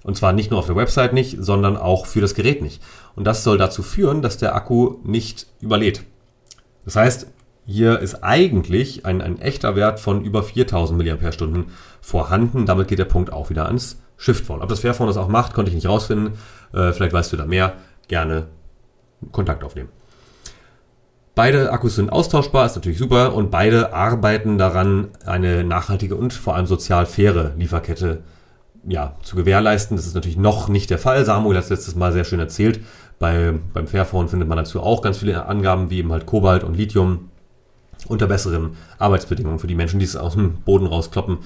Und 0.05 0.17
zwar 0.17 0.33
nicht 0.33 0.51
nur 0.51 0.61
auf 0.61 0.67
der 0.67 0.77
Website 0.77 1.13
nicht, 1.13 1.37
sondern 1.41 1.77
auch 1.77 2.07
für 2.07 2.21
das 2.21 2.35
Gerät 2.35 2.63
nicht. 2.63 2.83
Und 3.17 3.25
das 3.25 3.45
soll 3.45 3.59
dazu 3.59 3.83
führen, 3.83 4.23
dass 4.23 4.39
der 4.39 4.55
Akku 4.55 4.97
nicht 5.05 5.47
überlädt. 5.61 6.05
Das 6.85 6.97
heißt, 6.97 7.27
hier 7.67 7.99
ist 7.99 8.23
eigentlich 8.23 9.05
ein, 9.05 9.21
ein 9.21 9.41
echter 9.41 9.77
Wert 9.77 10.01
von 10.01 10.25
über 10.25 10.43
4000 10.43 10.99
mAh 10.99 11.65
vorhanden. 12.01 12.65
Damit 12.65 12.89
geht 12.89 12.99
der 12.99 13.05
Punkt 13.05 13.33
auch 13.33 13.51
wieder 13.51 13.67
ans 13.67 14.01
Shiftphone. 14.17 14.63
Ob 14.63 14.69
das 14.69 14.81
Fairphone 14.81 15.07
das 15.07 15.17
auch 15.17 15.29
macht, 15.29 15.53
konnte 15.53 15.71
ich 15.71 15.75
nicht 15.75 15.89
rausfinden. 15.89 16.35
Äh, 16.73 16.93
vielleicht 16.93 17.13
weißt 17.13 17.33
du 17.33 17.37
da 17.37 17.45
mehr. 17.45 17.75
Gerne 18.09 18.47
Kontakt 19.33 19.65
aufnehmen. 19.65 19.91
Beide 21.35 21.71
Akkus 21.71 21.95
sind 21.95 22.11
austauschbar, 22.11 22.67
ist 22.67 22.75
natürlich 22.75 22.99
super 22.99 23.33
und 23.33 23.51
beide 23.53 23.93
arbeiten 23.93 24.59
daran, 24.59 25.09
eine 25.25 25.63
nachhaltige 25.63 26.17
und 26.17 26.33
vor 26.33 26.57
allem 26.57 26.67
sozial 26.67 27.07
faire 27.07 27.53
Lieferkette 27.57 28.23
ja, 28.87 29.17
zu 29.23 29.37
gewährleisten. 29.37 29.97
Das 29.97 30.07
ist 30.07 30.15
natürlich 30.15 30.37
noch 30.37 30.69
nicht 30.69 30.91
der 30.91 30.99
Fall. 30.99 31.25
Samuel 31.25 31.57
hat 31.57 31.65
es 31.65 31.71
letztes 31.71 31.95
Mal 31.95 32.13
sehr 32.13 32.25
schön 32.25 32.41
erzählt. 32.41 32.81
Bei, 33.19 33.55
beim 33.73 33.87
Fairphone 33.87 34.29
findet 34.29 34.49
man 34.49 34.59
dazu 34.59 34.81
auch 34.81 35.03
ganz 35.03 35.19
viele 35.19 35.47
Angaben, 35.47 35.91
wie 35.91 35.99
eben 35.99 36.13
halt 36.13 36.27
Kobalt 36.27 36.63
und 36.63 36.77
Lithium 36.77 37.31
unter 38.07 38.27
besseren 38.27 38.77
Arbeitsbedingungen 38.99 39.59
für 39.59 39.67
die 39.67 39.75
Menschen, 39.75 39.99
die 39.99 40.05
es 40.05 40.17
aus 40.17 40.35
dem 40.35 40.55
Boden 40.63 40.87
rauskloppen, 40.87 41.39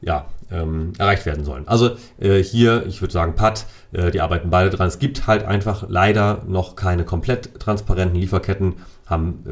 ja, 0.00 0.26
ähm, 0.50 0.92
erreicht 0.98 1.26
werden 1.26 1.44
sollen. 1.44 1.66
Also 1.66 1.96
äh, 2.18 2.42
hier, 2.42 2.84
ich 2.86 3.00
würde 3.00 3.12
sagen, 3.12 3.34
PAT, 3.34 3.66
äh, 3.92 4.10
die 4.10 4.20
arbeiten 4.20 4.50
beide 4.50 4.70
dran. 4.70 4.88
Es 4.88 4.98
gibt 4.98 5.26
halt 5.26 5.44
einfach 5.44 5.86
leider 5.88 6.42
noch 6.46 6.76
keine 6.76 7.04
komplett 7.04 7.58
transparenten 7.60 8.20
Lieferketten. 8.20 8.74
Haben, 9.06 9.44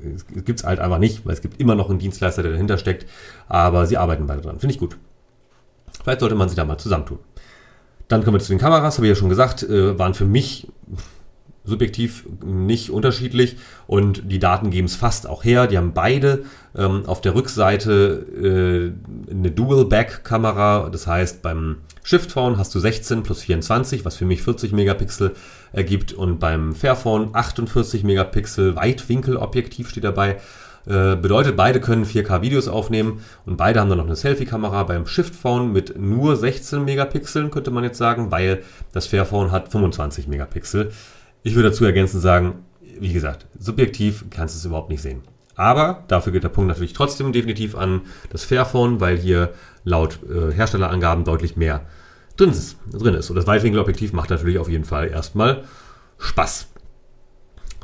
äh, 0.00 0.40
gibt 0.40 0.60
es 0.60 0.66
halt 0.66 0.78
einfach 0.80 0.98
nicht, 0.98 1.26
weil 1.26 1.34
es 1.34 1.42
gibt 1.42 1.60
immer 1.60 1.74
noch 1.74 1.90
einen 1.90 1.98
Dienstleister, 1.98 2.42
der 2.42 2.52
dahinter 2.52 2.78
steckt. 2.78 3.06
Aber 3.48 3.86
sie 3.86 3.98
arbeiten 3.98 4.26
beide 4.26 4.40
dran. 4.40 4.58
Finde 4.58 4.74
ich 4.74 4.80
gut. 4.80 4.96
Vielleicht 6.02 6.20
sollte 6.20 6.34
man 6.34 6.48
sich 6.48 6.56
da 6.56 6.64
mal 6.64 6.78
zusammentun. 6.78 7.18
Dann 8.08 8.24
kommen 8.24 8.36
wir 8.36 8.40
zu 8.40 8.52
den 8.52 8.58
Kameras, 8.58 8.96
habe 8.96 9.06
ich 9.06 9.10
ja 9.10 9.14
schon 9.14 9.28
gesagt, 9.28 9.62
äh, 9.62 9.98
waren 9.98 10.14
für 10.14 10.24
mich 10.24 10.66
subjektiv 11.64 12.24
nicht 12.44 12.90
unterschiedlich 12.90 13.56
und 13.86 14.30
die 14.30 14.38
Daten 14.38 14.70
geben 14.70 14.86
es 14.86 14.96
fast 14.96 15.28
auch 15.28 15.44
her. 15.44 15.66
Die 15.66 15.76
haben 15.76 15.92
beide 15.92 16.44
ähm, 16.74 17.04
auf 17.06 17.20
der 17.20 17.34
Rückseite 17.34 18.94
äh, 19.28 19.30
eine 19.30 19.50
Dual-Back-Kamera. 19.50 20.88
Das 20.90 21.06
heißt, 21.06 21.42
beim 21.42 21.76
Shift 22.02 22.32
Phone 22.32 22.58
hast 22.58 22.74
du 22.74 22.80
16 22.80 23.22
plus 23.22 23.42
24, 23.42 24.04
was 24.04 24.16
für 24.16 24.24
mich 24.24 24.42
40 24.42 24.72
Megapixel 24.72 25.32
ergibt 25.72 26.12
und 26.12 26.40
beim 26.40 26.74
Fairphone 26.74 27.30
48 27.32 28.04
Megapixel 28.04 28.74
Weitwinkelobjektiv 28.74 29.90
steht 29.90 30.04
dabei 30.04 30.38
äh, 30.86 31.16
bedeutet, 31.16 31.56
beide 31.56 31.80
können 31.80 32.04
4K-Videos 32.04 32.68
aufnehmen 32.68 33.24
und 33.46 33.56
beide 33.56 33.80
haben 33.80 33.88
dann 33.88 33.98
noch 33.98 34.06
eine 34.06 34.16
Selfie-Kamera 34.16 34.84
beim 34.84 35.06
Shift-Phone 35.06 35.72
mit 35.72 35.98
nur 35.98 36.36
16 36.36 36.84
Megapixeln, 36.84 37.50
könnte 37.50 37.70
man 37.70 37.84
jetzt 37.84 37.98
sagen, 37.98 38.30
weil 38.30 38.62
das 38.92 39.06
Fairphone 39.06 39.50
hat 39.50 39.70
25 39.70 40.26
Megapixel. 40.28 40.90
Ich 41.42 41.54
würde 41.54 41.70
dazu 41.70 41.84
ergänzend 41.84 42.22
sagen, 42.22 42.64
wie 42.98 43.12
gesagt, 43.12 43.46
subjektiv 43.58 44.24
kannst 44.30 44.54
du 44.54 44.58
es 44.58 44.64
überhaupt 44.64 44.90
nicht 44.90 45.02
sehen. 45.02 45.22
Aber 45.54 46.04
dafür 46.08 46.32
geht 46.32 46.44
der 46.44 46.48
Punkt 46.48 46.68
natürlich 46.68 46.94
trotzdem 46.94 47.32
definitiv 47.32 47.76
an 47.76 48.02
das 48.30 48.44
Fairphone, 48.44 49.00
weil 49.00 49.18
hier 49.18 49.50
laut 49.84 50.20
äh, 50.24 50.52
Herstellerangaben 50.52 51.24
deutlich 51.24 51.56
mehr 51.56 51.82
drin 52.38 52.50
ist, 52.50 52.78
drin 52.90 53.14
ist. 53.14 53.28
Und 53.28 53.36
das 53.36 53.46
Weitwinkelobjektiv 53.46 54.14
macht 54.14 54.30
natürlich 54.30 54.58
auf 54.58 54.70
jeden 54.70 54.84
Fall 54.84 55.08
erstmal 55.08 55.64
Spaß. 56.18 56.69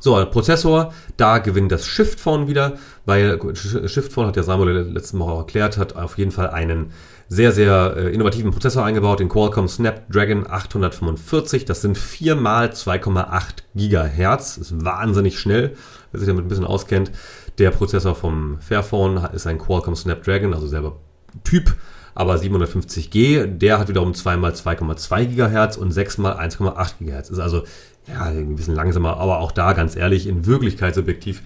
So, 0.07 0.25
Prozessor, 0.27 0.95
da 1.17 1.39
gewinnt 1.39 1.73
das 1.73 1.85
Shift 1.85 2.21
Phone 2.21 2.47
wieder, 2.47 2.75
weil 3.07 3.41
Shift 3.57 4.13
Phone 4.13 4.29
hat 4.29 4.37
ja 4.37 4.45
Samuel 4.45 4.83
letzten 4.83 5.19
Mal 5.19 5.25
auch 5.25 5.39
erklärt, 5.39 5.79
hat 5.79 5.97
auf 5.97 6.17
jeden 6.17 6.31
Fall 6.31 6.49
einen 6.51 6.93
sehr, 7.29 7.51
sehr 7.51 7.97
äh, 7.97 8.15
innovativen 8.15 8.53
Prozessor 8.53 8.85
eingebaut, 8.85 9.19
den 9.19 9.29
Qualcomm 9.29 9.67
Snapdragon 9.67 10.47
845. 10.49 11.65
Das 11.65 11.83
sind 11.83 11.99
4 11.99 12.37
mal 12.37 12.69
2,8 12.69 13.65
Gigahertz. 13.75 14.59
Ist 14.59 14.85
wahnsinnig 14.85 15.41
schnell, 15.41 15.75
wer 16.13 16.21
sich 16.21 16.29
damit 16.29 16.45
ein 16.45 16.49
bisschen 16.49 16.67
auskennt. 16.67 17.11
Der 17.59 17.73
Prozessor 17.73 18.15
vom 18.15 18.61
Fairphone 18.61 19.17
ist 19.33 19.49
ein 19.49 19.59
Qualcomm 19.59 19.97
Snapdragon, 19.97 20.55
also 20.55 20.69
selber 20.69 21.01
Typ, 21.43 21.75
aber 22.15 22.37
750G. 22.37 23.45
Der 23.59 23.81
hat 23.81 23.89
wiederum 23.89 24.15
2 24.15 24.37
mal 24.37 24.53
2,2 24.53 25.25
Gigahertz 25.25 25.77
und 25.77 25.91
6 25.91 26.19
mal 26.19 26.39
1,8 26.39 26.99
Gigahertz. 27.01 27.29
Ist 27.29 27.41
also 27.41 27.65
ja, 28.09 28.25
ein 28.25 28.57
bisschen 28.57 28.75
langsamer, 28.75 29.17
aber 29.17 29.41
auch 29.41 29.53
da 29.53 29.73
ganz 29.73 29.97
ehrlich, 29.97 30.27
in 30.27 30.47
Wirklichkeit 30.47 30.95
subjektiv 30.95 31.43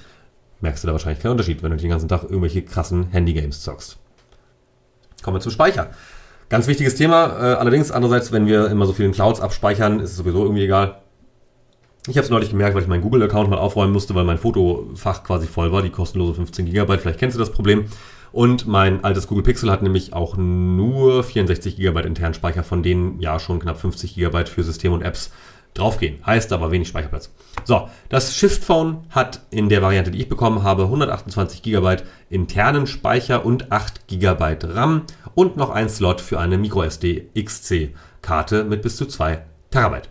merkst 0.60 0.84
du 0.84 0.88
da 0.88 0.92
wahrscheinlich 0.92 1.22
keinen 1.22 1.32
Unterschied, 1.32 1.62
wenn 1.62 1.70
du 1.70 1.76
den 1.76 1.90
ganzen 1.90 2.08
Tag 2.08 2.24
irgendwelche 2.24 2.62
krassen 2.62 3.08
Handygames 3.10 3.62
zockst. 3.62 3.98
Kommen 5.22 5.36
wir 5.36 5.40
zum 5.40 5.52
Speicher. 5.52 5.90
Ganz 6.48 6.66
wichtiges 6.66 6.96
Thema. 6.96 7.26
Äh, 7.26 7.54
allerdings, 7.54 7.90
andererseits, 7.90 8.32
wenn 8.32 8.46
wir 8.46 8.68
immer 8.68 8.86
so 8.86 8.92
viel 8.92 9.10
Clouds 9.12 9.40
abspeichern, 9.40 10.00
ist 10.00 10.10
es 10.10 10.16
sowieso 10.16 10.42
irgendwie 10.42 10.64
egal. 10.64 11.00
Ich 12.08 12.16
habe 12.16 12.24
es 12.24 12.30
neulich 12.30 12.50
gemerkt, 12.50 12.74
weil 12.74 12.82
ich 12.82 12.88
meinen 12.88 13.02
Google-Account 13.02 13.50
mal 13.50 13.58
aufräumen 13.58 13.92
musste, 13.92 14.14
weil 14.14 14.24
mein 14.24 14.38
Fotofach 14.38 15.22
quasi 15.22 15.46
voll 15.46 15.70
war, 15.70 15.82
die 15.82 15.90
kostenlose 15.90 16.34
15 16.34 16.66
GB. 16.66 16.98
Vielleicht 16.98 17.18
kennst 17.18 17.36
du 17.36 17.38
das 17.38 17.52
Problem. 17.52 17.84
Und 18.32 18.66
mein 18.66 19.04
altes 19.04 19.26
Google 19.26 19.44
Pixel 19.44 19.70
hat 19.70 19.82
nämlich 19.82 20.12
auch 20.12 20.36
nur 20.36 21.22
64 21.22 21.76
GB 21.76 22.00
internen 22.00 22.34
Speicher, 22.34 22.62
von 22.62 22.82
denen 22.82 23.20
ja 23.20 23.38
schon 23.38 23.58
knapp 23.58 23.78
50 23.78 24.14
GB 24.14 24.46
für 24.46 24.62
System 24.62 24.92
und 24.92 25.02
Apps 25.02 25.30
draufgehen. 25.74 26.24
Heißt 26.24 26.52
aber 26.52 26.70
wenig 26.70 26.88
Speicherplatz. 26.88 27.32
So, 27.64 27.88
das 28.08 28.36
Shift 28.36 28.64
Phone 28.64 29.04
hat 29.10 29.40
in 29.50 29.68
der 29.68 29.82
Variante, 29.82 30.10
die 30.10 30.20
ich 30.20 30.28
bekommen 30.28 30.62
habe, 30.62 30.84
128 30.84 31.62
GB 31.62 31.96
internen 32.28 32.86
Speicher 32.86 33.44
und 33.44 33.70
8 33.70 34.08
GB 34.08 34.56
RAM 34.62 35.02
und 35.34 35.56
noch 35.56 35.70
ein 35.70 35.88
Slot 35.88 36.20
für 36.20 36.38
eine 36.38 36.58
MicroSD 36.58 37.28
XC 37.38 37.94
Karte 38.22 38.64
mit 38.64 38.82
bis 38.82 38.96
zu 38.96 39.06
2 39.06 39.42
Terabyte. 39.70 40.08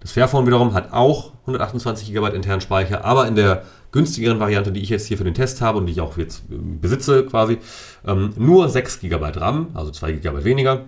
Das 0.00 0.12
Fairphone 0.12 0.46
wiederum 0.46 0.74
hat 0.74 0.92
auch 0.92 1.32
128 1.42 2.12
GB 2.12 2.34
internen 2.34 2.60
Speicher, 2.60 3.04
aber 3.04 3.26
in 3.26 3.36
der 3.36 3.64
günstigeren 3.92 4.40
Variante, 4.40 4.72
die 4.72 4.82
ich 4.82 4.88
jetzt 4.88 5.06
hier 5.06 5.16
für 5.16 5.24
den 5.24 5.34
Test 5.34 5.60
habe 5.60 5.78
und 5.78 5.86
die 5.86 5.92
ich 5.92 6.00
auch 6.00 6.18
jetzt 6.18 6.42
ähm, 6.50 6.80
besitze 6.80 7.24
quasi, 7.24 7.58
ähm, 8.06 8.32
nur 8.36 8.68
6 8.68 9.00
GB 9.00 9.24
RAM, 9.36 9.68
also 9.74 9.90
2 9.90 10.12
GB 10.12 10.44
weniger 10.44 10.84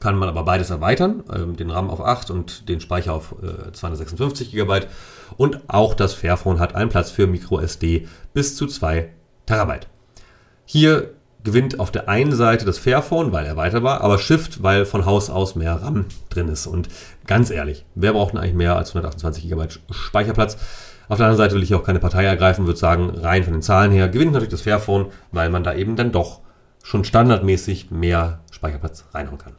kann 0.00 0.16
man 0.16 0.28
aber 0.28 0.42
beides 0.44 0.70
erweitern, 0.70 1.22
ähm, 1.32 1.56
den 1.56 1.70
RAM 1.70 1.90
auf 1.90 2.00
8 2.00 2.30
und 2.30 2.68
den 2.68 2.80
Speicher 2.80 3.14
auf 3.14 3.34
äh, 3.42 3.72
256 3.72 4.50
GB. 4.50 4.80
Und 5.36 5.60
auch 5.68 5.94
das 5.94 6.14
Fairphone 6.14 6.58
hat 6.58 6.74
einen 6.74 6.90
Platz 6.90 7.10
für 7.10 7.26
MicroSD 7.26 8.08
bis 8.32 8.56
zu 8.56 8.66
2 8.66 9.10
Terabyte. 9.46 9.86
Hier 10.64 11.10
gewinnt 11.44 11.80
auf 11.80 11.90
der 11.90 12.08
einen 12.08 12.32
Seite 12.32 12.64
das 12.64 12.78
Fairphone, 12.78 13.32
weil 13.32 13.46
erweiterbar, 13.46 14.00
aber 14.02 14.18
Shift, 14.18 14.62
weil 14.62 14.84
von 14.84 15.06
Haus 15.06 15.30
aus 15.30 15.54
mehr 15.54 15.74
RAM 15.82 16.06
drin 16.28 16.48
ist. 16.48 16.66
Und 16.66 16.88
ganz 17.26 17.50
ehrlich, 17.50 17.84
wer 17.94 18.12
braucht 18.12 18.32
denn 18.32 18.40
eigentlich 18.40 18.54
mehr 18.54 18.76
als 18.76 18.90
128 18.90 19.48
GB 19.48 19.68
Speicherplatz? 19.90 20.56
Auf 21.08 21.16
der 21.16 21.26
anderen 21.26 21.38
Seite 21.38 21.56
will 21.56 21.62
ich 21.62 21.74
auch 21.74 21.82
keine 21.82 21.98
Partei 21.98 22.24
ergreifen, 22.24 22.66
würde 22.66 22.78
sagen, 22.78 23.10
rein 23.10 23.42
von 23.42 23.52
den 23.52 23.62
Zahlen 23.62 23.90
her 23.90 24.08
gewinnt 24.08 24.32
natürlich 24.32 24.50
das 24.52 24.62
Fairphone, 24.62 25.06
weil 25.32 25.50
man 25.50 25.64
da 25.64 25.74
eben 25.74 25.96
dann 25.96 26.12
doch 26.12 26.40
schon 26.82 27.04
standardmäßig 27.04 27.90
mehr 27.90 28.40
Speicherplatz 28.52 29.04
reinhauen 29.12 29.38
kann. 29.38 29.54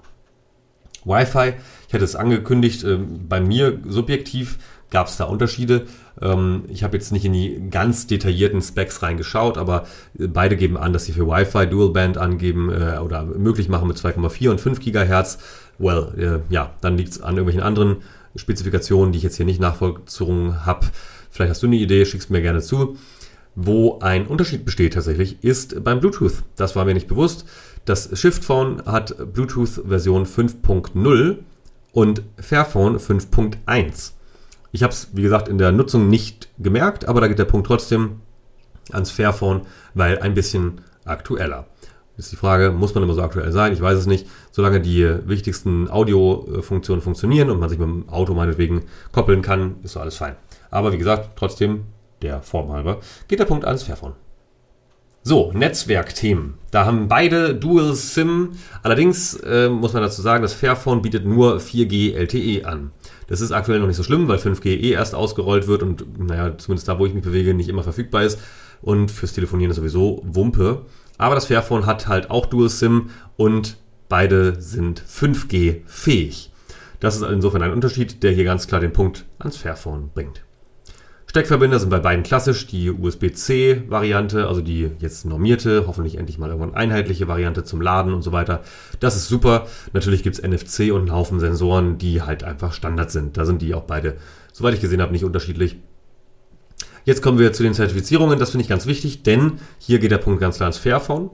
Wi-Fi, 1.05 1.53
ich 1.87 1.93
hatte 1.93 2.03
es 2.03 2.15
angekündigt, 2.15 2.83
äh, 2.83 2.97
bei 2.97 3.41
mir 3.41 3.79
subjektiv 3.87 4.57
gab 4.91 5.07
es 5.07 5.17
da 5.17 5.23
Unterschiede. 5.23 5.85
Ähm, 6.21 6.65
ich 6.67 6.83
habe 6.83 6.95
jetzt 6.97 7.11
nicht 7.11 7.25
in 7.25 7.33
die 7.33 7.69
ganz 7.71 8.05
detaillierten 8.05 8.61
Specs 8.61 9.01
reingeschaut, 9.01 9.57
aber 9.57 9.87
äh, 10.19 10.27
beide 10.27 10.57
geben 10.57 10.77
an, 10.77 10.93
dass 10.93 11.05
sie 11.05 11.13
für 11.13 11.27
Wi-Fi 11.27 11.67
Dual 11.67 11.89
Band 11.89 12.17
angeben 12.17 12.69
äh, 12.69 12.99
oder 12.99 13.23
möglich 13.23 13.69
machen 13.69 13.87
mit 13.87 13.97
2,4 13.97 14.49
und 14.49 14.61
5 14.61 14.79
Gigahertz. 14.79 15.39
Well, 15.79 16.43
äh, 16.49 16.53
ja, 16.53 16.73
dann 16.81 16.97
liegt 16.97 17.13
es 17.13 17.21
an 17.21 17.37
irgendwelchen 17.37 17.63
anderen 17.63 17.97
Spezifikationen, 18.35 19.11
die 19.11 19.17
ich 19.17 19.23
jetzt 19.23 19.37
hier 19.37 19.45
nicht 19.45 19.59
nachvollzogen 19.59 20.65
habe. 20.65 20.87
Vielleicht 21.31 21.51
hast 21.51 21.63
du 21.63 21.67
eine 21.67 21.77
Idee, 21.77 22.05
schickst 22.05 22.29
mir 22.29 22.41
gerne 22.41 22.61
zu. 22.61 22.97
Wo 23.55 23.99
ein 23.99 24.27
Unterschied 24.27 24.63
besteht 24.63 24.93
tatsächlich, 24.93 25.43
ist 25.43 25.83
beim 25.83 25.99
Bluetooth. 25.99 26.43
Das 26.55 26.75
war 26.75 26.85
mir 26.85 26.93
nicht 26.93 27.07
bewusst. 27.07 27.45
Das 27.85 28.17
Shift 28.19 28.43
Phone 28.43 28.83
hat 28.85 29.33
Bluetooth 29.33 29.81
Version 29.87 30.25
5.0 30.25 31.37
und 31.93 32.23
Fairphone 32.39 32.97
5.1. 32.97 34.11
Ich 34.71 34.83
habe 34.83 34.93
es, 34.93 35.09
wie 35.13 35.23
gesagt, 35.23 35.47
in 35.47 35.57
der 35.57 35.71
Nutzung 35.71 36.07
nicht 36.07 36.49
gemerkt, 36.59 37.05
aber 37.05 37.21
da 37.21 37.27
geht 37.27 37.39
der 37.39 37.45
Punkt 37.45 37.67
trotzdem 37.67 38.21
ans 38.91 39.11
Fairphone, 39.11 39.61
weil 39.93 40.19
ein 40.19 40.33
bisschen 40.33 40.81
aktueller. 41.05 41.65
Ist 42.17 42.31
die 42.31 42.35
Frage, 42.35 42.71
muss 42.71 42.93
man 42.93 43.03
immer 43.03 43.13
so 43.13 43.23
aktuell 43.23 43.51
sein? 43.51 43.73
Ich 43.73 43.81
weiß 43.81 43.97
es 43.97 44.05
nicht. 44.05 44.27
Solange 44.51 44.79
die 44.79 45.07
wichtigsten 45.27 45.89
Audiofunktionen 45.89 47.01
funktionieren 47.01 47.49
und 47.49 47.59
man 47.59 47.69
sich 47.69 47.79
mit 47.79 47.87
dem 47.87 48.09
Auto 48.09 48.33
meinetwegen 48.33 48.83
koppeln 49.11 49.41
kann, 49.41 49.77
ist 49.81 49.93
so 49.93 49.99
alles 49.99 50.17
fein. 50.17 50.35
Aber 50.69 50.93
wie 50.93 50.97
gesagt, 50.99 51.31
trotzdem, 51.35 51.85
der 52.21 52.43
Form 52.43 52.71
halber, 52.71 52.99
geht 53.27 53.39
der 53.39 53.45
Punkt 53.45 53.65
ans 53.65 53.83
Fairphone. 53.83 54.13
So, 55.23 55.51
Netzwerkthemen. 55.53 56.55
Da 56.71 56.85
haben 56.85 57.07
beide 57.07 57.53
Dual 57.53 57.93
SIM. 57.93 58.53
Allerdings 58.81 59.35
äh, 59.35 59.69
muss 59.69 59.93
man 59.93 60.01
dazu 60.01 60.19
sagen, 60.23 60.41
das 60.41 60.53
Fairphone 60.53 61.03
bietet 61.03 61.25
nur 61.25 61.57
4G 61.57 62.15
LTE 62.15 62.65
an. 62.65 62.89
Das 63.27 63.39
ist 63.39 63.51
aktuell 63.51 63.79
noch 63.79 63.85
nicht 63.85 63.97
so 63.97 64.03
schlimm, 64.03 64.27
weil 64.27 64.39
5G 64.39 64.69
eh 64.69 64.93
erst 64.93 65.13
ausgerollt 65.13 65.67
wird 65.67 65.83
und, 65.83 66.27
naja, 66.27 66.57
zumindest 66.57 66.87
da, 66.87 66.97
wo 66.97 67.05
ich 67.05 67.13
mich 67.13 67.23
bewege, 67.23 67.53
nicht 67.53 67.69
immer 67.69 67.83
verfügbar 67.83 68.23
ist. 68.23 68.39
Und 68.81 69.11
fürs 69.11 69.33
Telefonieren 69.33 69.69
ist 69.69 69.77
sowieso 69.77 70.23
Wumpe. 70.25 70.87
Aber 71.19 71.35
das 71.35 71.45
Fairphone 71.45 71.85
hat 71.85 72.07
halt 72.07 72.31
auch 72.31 72.47
Dual 72.47 72.69
SIM 72.69 73.11
und 73.37 73.77
beide 74.09 74.59
sind 74.59 75.03
5G 75.03 75.81
fähig. 75.85 76.51
Das 76.99 77.15
ist 77.15 77.21
insofern 77.21 77.61
ein 77.61 77.73
Unterschied, 77.73 78.23
der 78.23 78.31
hier 78.31 78.43
ganz 78.43 78.65
klar 78.65 78.81
den 78.81 78.91
Punkt 78.91 79.25
ans 79.37 79.57
Fairphone 79.57 80.09
bringt. 80.15 80.41
Steckverbinder 81.31 81.79
sind 81.79 81.87
bei 81.87 81.99
beiden 81.99 82.23
klassisch, 82.23 82.67
die 82.67 82.91
USB-C-Variante, 82.91 84.49
also 84.49 84.59
die 84.59 84.91
jetzt 84.99 85.23
normierte, 85.23 85.85
hoffentlich 85.87 86.17
endlich 86.17 86.37
mal 86.37 86.49
irgendwann 86.49 86.75
einheitliche 86.75 87.29
Variante 87.29 87.63
zum 87.63 87.79
Laden 87.79 88.13
und 88.13 88.21
so 88.21 88.33
weiter. 88.33 88.63
Das 88.99 89.15
ist 89.15 89.29
super. 89.29 89.65
Natürlich 89.93 90.23
gibt 90.23 90.37
es 90.37 90.43
NFC 90.43 90.91
und 90.91 91.03
einen 91.03 91.13
Haufen 91.13 91.39
Sensoren, 91.39 91.97
die 91.97 92.21
halt 92.21 92.43
einfach 92.43 92.73
Standard 92.73 93.11
sind. 93.11 93.37
Da 93.37 93.45
sind 93.45 93.61
die 93.61 93.73
auch 93.73 93.83
beide, 93.83 94.17
soweit 94.51 94.73
ich 94.73 94.81
gesehen 94.81 95.01
habe, 95.01 95.13
nicht 95.13 95.23
unterschiedlich. 95.23 95.77
Jetzt 97.05 97.21
kommen 97.21 97.39
wir 97.39 97.53
zu 97.53 97.63
den 97.63 97.73
Zertifizierungen. 97.73 98.37
Das 98.37 98.51
finde 98.51 98.63
ich 98.63 98.69
ganz 98.69 98.85
wichtig, 98.85 99.23
denn 99.23 99.53
hier 99.79 99.99
geht 99.99 100.11
der 100.11 100.17
Punkt 100.17 100.41
ganz 100.41 100.57
klar 100.57 100.67
ins 100.67 100.79
Fairphone. 100.79 101.29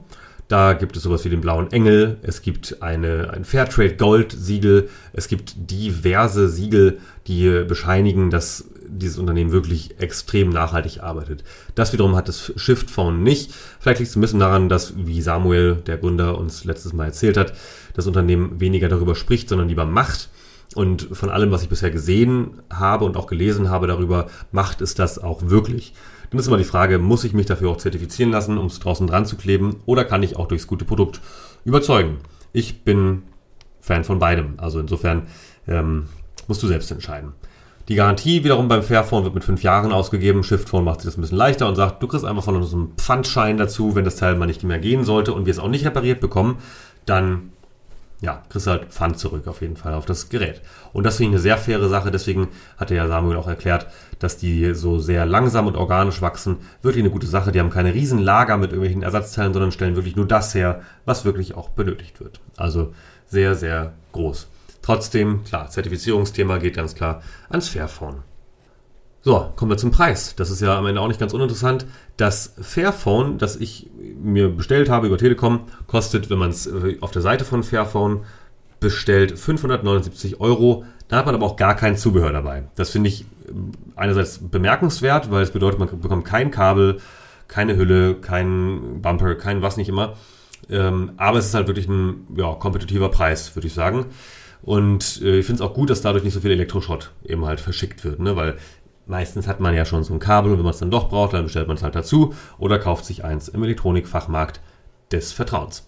Da 0.46 0.74
gibt 0.74 0.96
es 0.96 1.02
sowas 1.02 1.24
wie 1.24 1.28
den 1.28 1.40
blauen 1.40 1.72
Engel, 1.72 2.18
es 2.22 2.40
gibt 2.40 2.82
eine, 2.82 3.30
ein 3.34 3.44
Fairtrade 3.44 3.96
Gold 3.96 4.32
Siegel, 4.32 4.88
es 5.12 5.28
gibt 5.28 5.70
diverse 5.70 6.48
Siegel, 6.48 7.00
die 7.26 7.64
bescheinigen, 7.68 8.30
dass 8.30 8.64
dieses 8.90 9.18
Unternehmen 9.18 9.52
wirklich 9.52 10.00
extrem 10.00 10.50
nachhaltig 10.50 11.02
arbeitet. 11.02 11.44
Das 11.74 11.92
wiederum 11.92 12.16
hat 12.16 12.28
das 12.28 12.52
Shift 12.56 12.90
Phone 12.90 13.22
nicht. 13.22 13.52
Vielleicht 13.80 14.00
liegt 14.00 14.10
es 14.10 14.16
ein 14.16 14.20
bisschen 14.20 14.40
daran, 14.40 14.68
dass, 14.68 14.94
wie 14.96 15.22
Samuel, 15.22 15.76
der 15.86 15.98
Gründer, 15.98 16.38
uns 16.38 16.64
letztes 16.64 16.92
Mal 16.92 17.06
erzählt 17.06 17.36
hat, 17.36 17.54
das 17.94 18.06
Unternehmen 18.06 18.60
weniger 18.60 18.88
darüber 18.88 19.14
spricht, 19.14 19.48
sondern 19.48 19.68
lieber 19.68 19.84
macht. 19.84 20.28
Und 20.74 21.08
von 21.12 21.30
allem, 21.30 21.50
was 21.50 21.62
ich 21.62 21.68
bisher 21.68 21.90
gesehen 21.90 22.62
habe 22.70 23.04
und 23.04 23.16
auch 23.16 23.26
gelesen 23.26 23.70
habe 23.70 23.86
darüber, 23.86 24.26
macht 24.52 24.80
es 24.80 24.94
das 24.94 25.18
auch 25.18 25.42
wirklich. 25.48 25.94
Dann 26.30 26.38
ist 26.38 26.46
immer 26.46 26.58
die 26.58 26.64
Frage, 26.64 26.98
muss 26.98 27.24
ich 27.24 27.32
mich 27.32 27.46
dafür 27.46 27.70
auch 27.70 27.78
zertifizieren 27.78 28.30
lassen, 28.30 28.58
um 28.58 28.66
es 28.66 28.78
draußen 28.78 29.06
dran 29.06 29.24
zu 29.24 29.36
kleben, 29.36 29.76
oder 29.86 30.04
kann 30.04 30.22
ich 30.22 30.36
auch 30.36 30.46
durchs 30.46 30.66
gute 30.66 30.84
Produkt 30.84 31.20
überzeugen? 31.64 32.18
Ich 32.52 32.84
bin 32.84 33.22
Fan 33.80 34.04
von 34.04 34.18
beidem. 34.18 34.54
Also 34.58 34.80
insofern 34.80 35.28
ähm, 35.66 36.08
musst 36.46 36.62
du 36.62 36.66
selbst 36.66 36.90
entscheiden. 36.90 37.32
Die 37.88 37.94
Garantie 37.94 38.44
wiederum 38.44 38.68
beim 38.68 38.82
Fairphone 38.82 39.24
wird 39.24 39.34
mit 39.34 39.44
fünf 39.44 39.62
Jahren 39.62 39.92
ausgegeben. 39.92 40.44
Shiftphone 40.44 40.84
macht 40.84 41.00
sich 41.00 41.08
das 41.08 41.16
ein 41.16 41.22
bisschen 41.22 41.38
leichter 41.38 41.66
und 41.66 41.74
sagt, 41.74 42.02
du 42.02 42.06
kriegst 42.06 42.26
einfach 42.26 42.44
von 42.44 42.56
uns 42.56 42.74
einen 42.74 42.92
Pfandschein 42.98 43.56
dazu, 43.56 43.94
wenn 43.94 44.04
das 44.04 44.16
Teil 44.16 44.36
mal 44.36 44.44
nicht 44.44 44.62
mehr 44.62 44.78
gehen 44.78 45.04
sollte 45.04 45.32
und 45.32 45.46
wir 45.46 45.52
es 45.52 45.58
auch 45.58 45.68
nicht 45.68 45.86
repariert 45.86 46.20
bekommen, 46.20 46.58
dann 47.06 47.52
ja, 48.20 48.42
kriegst 48.50 48.66
du 48.66 48.72
halt 48.72 48.92
Pfand 48.92 49.18
zurück 49.18 49.46
auf 49.46 49.62
jeden 49.62 49.76
Fall 49.76 49.94
auf 49.94 50.04
das 50.04 50.28
Gerät. 50.28 50.60
Und 50.92 51.04
das 51.04 51.16
finde 51.16 51.30
ich 51.30 51.34
eine 51.34 51.42
sehr 51.42 51.56
faire 51.56 51.88
Sache. 51.88 52.10
Deswegen 52.10 52.48
hatte 52.76 52.94
ja 52.94 53.06
Samuel 53.06 53.36
auch 53.36 53.46
erklärt, 53.46 53.86
dass 54.18 54.36
die 54.36 54.74
so 54.74 54.98
sehr 54.98 55.24
langsam 55.24 55.66
und 55.66 55.76
organisch 55.76 56.20
wachsen. 56.20 56.58
Wirklich 56.82 57.04
eine 57.04 57.12
gute 57.12 57.28
Sache. 57.28 57.52
Die 57.52 57.60
haben 57.60 57.70
keine 57.70 57.94
riesen 57.94 58.18
Lager 58.18 58.58
mit 58.58 58.72
irgendwelchen 58.72 59.02
Ersatzteilen, 59.02 59.52
sondern 59.52 59.72
stellen 59.72 59.94
wirklich 59.94 60.16
nur 60.16 60.26
das 60.26 60.54
her, 60.54 60.82
was 61.04 61.24
wirklich 61.24 61.54
auch 61.54 61.70
benötigt 61.70 62.20
wird. 62.20 62.40
Also 62.56 62.92
sehr, 63.28 63.54
sehr 63.54 63.92
groß. 64.12 64.48
Trotzdem, 64.88 65.44
klar, 65.44 65.68
Zertifizierungsthema 65.68 66.56
geht 66.56 66.76
ganz 66.76 66.94
klar 66.94 67.20
ans 67.50 67.68
Fairphone. 67.68 68.22
So, 69.20 69.52
kommen 69.54 69.70
wir 69.70 69.76
zum 69.76 69.90
Preis. 69.90 70.34
Das 70.34 70.48
ist 70.50 70.62
ja 70.62 70.78
am 70.78 70.86
Ende 70.86 71.02
auch 71.02 71.08
nicht 71.08 71.20
ganz 71.20 71.34
uninteressant. 71.34 71.84
Das 72.16 72.54
Fairphone, 72.58 73.36
das 73.36 73.56
ich 73.56 73.90
mir 74.18 74.48
bestellt 74.48 74.88
habe 74.88 75.06
über 75.08 75.18
Telekom, 75.18 75.66
kostet, 75.88 76.30
wenn 76.30 76.38
man 76.38 76.48
es 76.48 76.66
äh, 76.66 76.96
auf 77.02 77.10
der 77.10 77.20
Seite 77.20 77.44
von 77.44 77.62
Fairphone 77.64 78.24
bestellt, 78.80 79.38
579 79.38 80.40
Euro. 80.40 80.86
Da 81.08 81.18
hat 81.18 81.26
man 81.26 81.34
aber 81.34 81.44
auch 81.44 81.56
gar 81.56 81.76
kein 81.76 81.98
Zubehör 81.98 82.32
dabei. 82.32 82.64
Das 82.74 82.88
finde 82.88 83.10
ich 83.10 83.24
äh, 83.24 83.26
einerseits 83.94 84.38
bemerkenswert, 84.38 85.30
weil 85.30 85.42
es 85.42 85.50
bedeutet, 85.50 85.78
man 85.78 86.00
bekommt 86.00 86.24
kein 86.24 86.50
Kabel, 86.50 87.02
keine 87.46 87.76
Hülle, 87.76 88.14
kein 88.14 89.02
Bumper, 89.02 89.34
kein 89.34 89.60
was 89.60 89.76
nicht 89.76 89.90
immer. 89.90 90.14
Ähm, 90.70 91.12
aber 91.18 91.40
es 91.40 91.44
ist 91.44 91.54
halt 91.54 91.66
wirklich 91.66 91.88
ein 91.88 92.26
ja, 92.36 92.54
kompetitiver 92.54 93.10
Preis, 93.10 93.54
würde 93.54 93.66
ich 93.66 93.74
sagen. 93.74 94.06
Und 94.62 95.22
äh, 95.22 95.38
ich 95.38 95.46
finde 95.46 95.62
es 95.62 95.68
auch 95.68 95.74
gut, 95.74 95.90
dass 95.90 96.02
dadurch 96.02 96.24
nicht 96.24 96.34
so 96.34 96.40
viel 96.40 96.50
Elektroschrott 96.50 97.12
eben 97.24 97.46
halt 97.46 97.60
verschickt 97.60 98.04
wird, 98.04 98.20
ne? 98.20 98.36
weil 98.36 98.56
meistens 99.06 99.46
hat 99.46 99.60
man 99.60 99.74
ja 99.74 99.84
schon 99.84 100.04
so 100.04 100.12
ein 100.12 100.20
Kabel 100.20 100.52
und 100.52 100.58
wenn 100.58 100.64
man 100.64 100.74
es 100.74 100.80
dann 100.80 100.90
doch 100.90 101.08
braucht, 101.08 101.32
dann 101.32 101.44
bestellt 101.44 101.68
man 101.68 101.76
es 101.76 101.82
halt 101.82 101.94
dazu 101.94 102.34
oder 102.58 102.78
kauft 102.78 103.04
sich 103.04 103.24
eins 103.24 103.48
im 103.48 103.62
Elektronikfachmarkt 103.62 104.60
des 105.10 105.32
Vertrauens. 105.32 105.86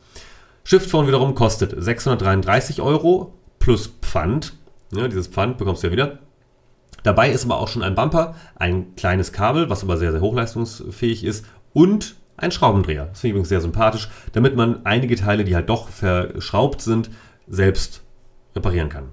Shiftphone 0.64 1.06
wiederum 1.06 1.35
kostet 1.35 1.74
633 1.76 2.80
Euro 2.80 3.35
plus 3.59 3.88
Pfand. 4.02 4.54
Ja, 4.92 5.09
dieses 5.09 5.28
Pfand 5.28 5.59
bekommst 5.59 5.83
du 5.83 5.88
ja 5.88 5.92
wieder. 5.92 6.18
Dabei 7.02 7.30
ist 7.30 7.44
aber 7.44 7.59
auch 7.59 7.68
schon 7.68 7.83
ein 7.83 7.94
Bumper, 7.94 8.35
ein 8.56 8.94
kleines 8.94 9.33
Kabel, 9.33 9.70
was 9.70 9.83
aber 9.83 9.96
sehr, 9.96 10.12
sehr 10.12 10.20
hochleistungsfähig 10.20 11.24
ist 11.24 11.46
und 11.72 12.16
ein 12.37 12.50
Schraubendreher. 12.50 13.06
Das 13.06 13.20
finde 13.20 13.28
ich 13.28 13.33
übrigens 13.33 13.48
sehr 13.48 13.61
sympathisch, 13.61 14.11
damit 14.33 14.56
man 14.56 14.85
einige 14.85 15.16
Teile, 15.16 15.44
die 15.44 15.54
halt 15.54 15.68
doch 15.68 15.88
verschraubt 15.88 16.80
sind, 16.80 17.11
selbst 17.48 18.02
reparieren 18.61 18.88
kann. 18.88 19.09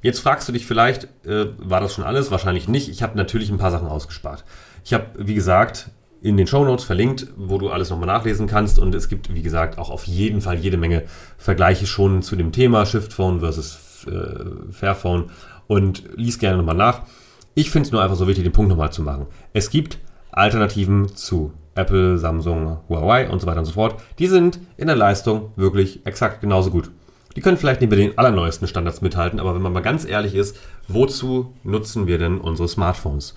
Jetzt 0.00 0.20
fragst 0.20 0.48
du 0.48 0.52
dich 0.52 0.66
vielleicht, 0.66 1.04
äh, 1.26 1.46
war 1.58 1.80
das 1.80 1.94
schon 1.94 2.04
alles? 2.04 2.30
Wahrscheinlich 2.30 2.68
nicht. 2.68 2.88
Ich 2.88 3.02
habe 3.02 3.16
natürlich 3.16 3.50
ein 3.50 3.58
paar 3.58 3.70
Sachen 3.70 3.86
ausgespart. 3.86 4.44
Ich 4.84 4.94
habe, 4.94 5.06
wie 5.16 5.34
gesagt, 5.34 5.90
in 6.22 6.36
den 6.36 6.46
Show 6.46 6.64
Notes 6.64 6.84
verlinkt, 6.84 7.28
wo 7.36 7.58
du 7.58 7.70
alles 7.70 7.90
nochmal 7.90 8.06
nachlesen 8.06 8.46
kannst. 8.46 8.78
Und 8.78 8.94
es 8.94 9.08
gibt, 9.08 9.32
wie 9.32 9.42
gesagt, 9.42 9.78
auch 9.78 9.90
auf 9.90 10.06
jeden 10.06 10.40
Fall 10.40 10.56
jede 10.56 10.76
Menge 10.76 11.04
Vergleiche 11.36 11.86
schon 11.86 12.22
zu 12.22 12.34
dem 12.34 12.52
Thema 12.52 12.84
Shift 12.86 13.12
Phone 13.12 13.40
versus 13.40 14.06
äh, 14.06 14.72
Fairphone. 14.72 15.30
Und 15.68 16.04
lies 16.16 16.38
gerne 16.38 16.58
nochmal 16.58 16.76
nach. 16.76 17.02
Ich 17.54 17.70
finde 17.70 17.86
es 17.86 17.92
nur 17.92 18.02
einfach 18.02 18.16
so 18.16 18.26
wichtig, 18.26 18.44
den 18.44 18.52
Punkt 18.52 18.70
nochmal 18.70 18.92
zu 18.92 19.02
machen. 19.02 19.26
Es 19.52 19.70
gibt 19.70 19.98
Alternativen 20.32 21.14
zu 21.14 21.52
Apple, 21.74 22.18
Samsung, 22.18 22.78
Huawei 22.88 23.30
und 23.30 23.40
so 23.40 23.46
weiter 23.46 23.60
und 23.60 23.66
so 23.66 23.72
fort. 23.72 24.02
Die 24.18 24.26
sind 24.26 24.58
in 24.76 24.88
der 24.88 24.96
Leistung 24.96 25.52
wirklich 25.56 26.04
exakt 26.06 26.40
genauso 26.40 26.70
gut. 26.70 26.90
Die 27.36 27.40
können 27.40 27.56
vielleicht 27.56 27.80
nicht 27.80 27.90
mit 27.90 27.98
den 27.98 28.18
allerneuesten 28.18 28.68
Standards 28.68 29.00
mithalten, 29.00 29.40
aber 29.40 29.54
wenn 29.54 29.62
man 29.62 29.72
mal 29.72 29.80
ganz 29.80 30.04
ehrlich 30.04 30.34
ist, 30.34 30.58
wozu 30.88 31.54
nutzen 31.64 32.06
wir 32.06 32.18
denn 32.18 32.38
unsere 32.38 32.68
Smartphones? 32.68 33.34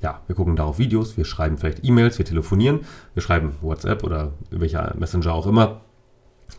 Ja, 0.00 0.20
wir 0.26 0.34
gucken 0.34 0.56
darauf 0.56 0.78
Videos, 0.78 1.16
wir 1.16 1.24
schreiben 1.24 1.58
vielleicht 1.58 1.84
E-Mails, 1.84 2.18
wir 2.18 2.24
telefonieren, 2.24 2.80
wir 3.14 3.22
schreiben 3.22 3.52
WhatsApp 3.60 4.04
oder 4.04 4.32
welcher 4.50 4.94
Messenger 4.98 5.32
auch 5.32 5.46
immer, 5.46 5.80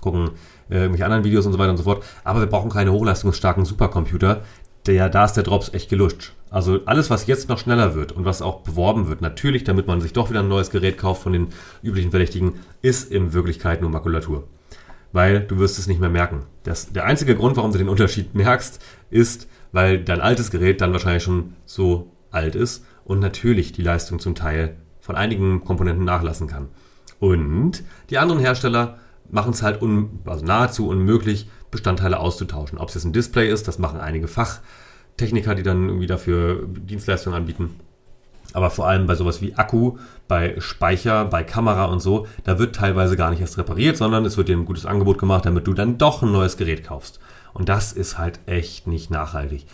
gucken 0.01 0.31
äh, 0.69 0.75
irgendwelche 0.75 1.05
anderen 1.05 1.23
Videos 1.23 1.45
und 1.45 1.53
so 1.53 1.59
weiter 1.59 1.71
und 1.71 1.77
so 1.77 1.83
fort. 1.83 2.03
Aber 2.23 2.39
wir 2.39 2.47
brauchen 2.47 2.69
keine 2.69 2.91
hochleistungsstarken 2.91 3.65
Supercomputer. 3.65 4.41
Der, 4.85 5.09
da 5.09 5.25
ist 5.25 5.33
der 5.33 5.43
Drops 5.43 5.73
echt 5.73 5.89
gelutscht. 5.89 6.33
Also 6.49 6.79
alles, 6.85 7.09
was 7.09 7.27
jetzt 7.27 7.49
noch 7.49 7.57
schneller 7.57 7.93
wird 7.93 8.11
und 8.11 8.25
was 8.25 8.41
auch 8.41 8.61
beworben 8.61 9.07
wird, 9.07 9.21
natürlich, 9.21 9.63
damit 9.65 9.87
man 9.87 9.99
sich 9.99 10.13
doch 10.13 10.29
wieder 10.29 10.39
ein 10.39 10.47
neues 10.47 10.69
Gerät 10.69 10.97
kauft 10.97 11.23
von 11.23 11.33
den 11.33 11.49
üblichen 11.83 12.11
Verdächtigen, 12.11 12.53
ist 12.81 13.11
in 13.11 13.33
Wirklichkeit 13.33 13.81
nur 13.81 13.89
Makulatur 13.89 14.47
weil 15.11 15.41
du 15.41 15.57
wirst 15.57 15.79
es 15.79 15.87
nicht 15.87 15.99
mehr 15.99 16.09
merken. 16.09 16.45
Das, 16.63 16.91
der 16.91 17.05
einzige 17.05 17.35
Grund, 17.35 17.57
warum 17.57 17.71
du 17.71 17.77
den 17.77 17.89
Unterschied 17.89 18.35
merkst, 18.35 18.79
ist, 19.09 19.47
weil 19.71 20.03
dein 20.03 20.21
altes 20.21 20.51
Gerät 20.51 20.81
dann 20.81 20.93
wahrscheinlich 20.93 21.23
schon 21.23 21.53
so 21.65 22.11
alt 22.31 22.55
ist 22.55 22.85
und 23.05 23.19
natürlich 23.19 23.71
die 23.71 23.81
Leistung 23.81 24.19
zum 24.19 24.35
Teil 24.35 24.75
von 24.99 25.15
einigen 25.15 25.63
Komponenten 25.63 26.05
nachlassen 26.05 26.47
kann. 26.47 26.67
Und 27.19 27.83
die 28.09 28.17
anderen 28.17 28.41
Hersteller 28.41 28.99
machen 29.29 29.53
es 29.53 29.63
halt 29.63 29.81
un, 29.81 30.19
also 30.25 30.45
nahezu 30.45 30.87
unmöglich, 30.87 31.49
Bestandteile 31.71 32.19
auszutauschen. 32.19 32.77
Ob 32.77 32.89
es 32.89 32.95
jetzt 32.95 33.05
ein 33.05 33.13
Display 33.13 33.49
ist, 33.49 33.67
das 33.67 33.79
machen 33.79 33.99
einige 33.99 34.27
Fachtechniker, 34.27 35.55
die 35.55 35.63
dann 35.63 35.87
irgendwie 35.87 36.07
dafür 36.07 36.65
Dienstleistungen 36.67 37.37
anbieten. 37.37 37.75
Aber 38.53 38.69
vor 38.69 38.87
allem 38.87 39.07
bei 39.07 39.15
sowas 39.15 39.41
wie 39.41 39.55
Akku, 39.55 39.97
bei 40.27 40.55
Speicher, 40.59 41.25
bei 41.25 41.43
Kamera 41.43 41.85
und 41.85 41.99
so, 41.99 42.27
da 42.43 42.59
wird 42.59 42.75
teilweise 42.75 43.17
gar 43.17 43.29
nicht 43.29 43.41
erst 43.41 43.57
repariert, 43.57 43.97
sondern 43.97 44.25
es 44.25 44.37
wird 44.37 44.47
dir 44.47 44.57
ein 44.57 44.65
gutes 44.65 44.85
Angebot 44.85 45.17
gemacht, 45.17 45.45
damit 45.45 45.67
du 45.67 45.73
dann 45.73 45.97
doch 45.97 46.23
ein 46.23 46.31
neues 46.31 46.57
Gerät 46.57 46.83
kaufst. 46.83 47.19
Und 47.53 47.69
das 47.69 47.91
ist 47.91 48.17
halt 48.17 48.39
echt 48.45 48.87
nicht 48.87 49.11
nachhaltig. 49.11 49.65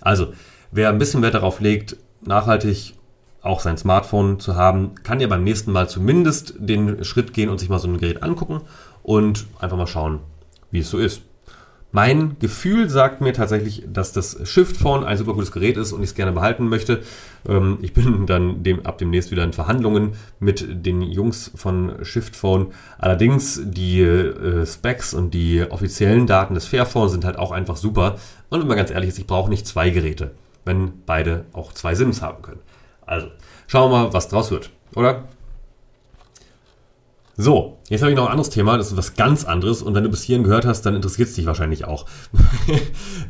Also, 0.00 0.32
wer 0.70 0.88
ein 0.88 0.98
bisschen 0.98 1.22
Wert 1.22 1.34
darauf 1.34 1.60
legt, 1.60 1.96
nachhaltig 2.22 2.94
auch 3.42 3.60
sein 3.60 3.78
Smartphone 3.78 4.38
zu 4.38 4.56
haben, 4.56 4.94
kann 5.02 5.20
ja 5.20 5.26
beim 5.26 5.44
nächsten 5.44 5.72
Mal 5.72 5.88
zumindest 5.88 6.54
den 6.58 7.04
Schritt 7.04 7.32
gehen 7.32 7.48
und 7.48 7.58
sich 7.58 7.68
mal 7.68 7.78
so 7.78 7.88
ein 7.88 7.98
Gerät 7.98 8.22
angucken 8.22 8.60
und 9.02 9.46
einfach 9.58 9.76
mal 9.76 9.86
schauen, 9.86 10.20
wie 10.70 10.80
es 10.80 10.90
so 10.90 10.98
ist. 10.98 11.22
Mein 11.92 12.36
Gefühl 12.38 12.88
sagt 12.88 13.20
mir 13.20 13.32
tatsächlich, 13.32 13.84
dass 13.92 14.12
das 14.12 14.48
Shift 14.48 14.76
Phone 14.76 15.02
ein 15.02 15.16
super 15.16 15.34
gutes 15.34 15.50
Gerät 15.50 15.76
ist 15.76 15.92
und 15.92 16.02
ich 16.02 16.10
es 16.10 16.14
gerne 16.14 16.30
behalten 16.30 16.68
möchte. 16.68 17.02
Ähm, 17.48 17.78
ich 17.82 17.92
bin 17.92 18.26
dann 18.26 18.62
dem, 18.62 18.86
ab 18.86 18.98
demnächst 18.98 19.32
wieder 19.32 19.42
in 19.42 19.52
Verhandlungen 19.52 20.12
mit 20.38 20.86
den 20.86 21.02
Jungs 21.02 21.50
von 21.56 22.04
Shift 22.04 22.36
Phone. 22.36 22.68
Allerdings 22.98 23.60
die 23.64 24.02
äh, 24.02 24.64
Specs 24.66 25.14
und 25.14 25.34
die 25.34 25.64
offiziellen 25.68 26.28
Daten 26.28 26.54
des 26.54 26.66
Fairphone 26.66 27.08
sind 27.08 27.24
halt 27.24 27.38
auch 27.38 27.50
einfach 27.50 27.76
super. 27.76 28.16
Und 28.50 28.60
wenn 28.60 28.68
man 28.68 28.76
ganz 28.76 28.90
ehrlich 28.90 29.08
ist, 29.08 29.18
ich 29.18 29.26
brauche 29.26 29.50
nicht 29.50 29.66
zwei 29.66 29.90
Geräte, 29.90 30.30
wenn 30.64 31.02
beide 31.06 31.44
auch 31.52 31.72
zwei 31.72 31.96
SIMs 31.96 32.22
haben 32.22 32.42
können. 32.42 32.60
Also 33.04 33.26
schauen 33.66 33.90
wir 33.90 34.04
mal, 34.04 34.12
was 34.12 34.28
draus 34.28 34.52
wird, 34.52 34.70
oder? 34.94 35.24
So, 37.40 37.78
jetzt 37.88 38.02
habe 38.02 38.10
ich 38.10 38.18
noch 38.18 38.26
ein 38.26 38.32
anderes 38.32 38.50
Thema, 38.50 38.76
das 38.76 38.88
ist 38.88 38.98
was 38.98 39.14
ganz 39.14 39.46
anderes 39.46 39.80
und 39.80 39.94
wenn 39.94 40.04
du 40.04 40.10
bis 40.10 40.22
hierhin 40.22 40.44
gehört 40.44 40.66
hast, 40.66 40.82
dann 40.82 40.94
interessiert 40.94 41.30
es 41.30 41.36
dich 41.36 41.46
wahrscheinlich 41.46 41.86
auch. 41.86 42.04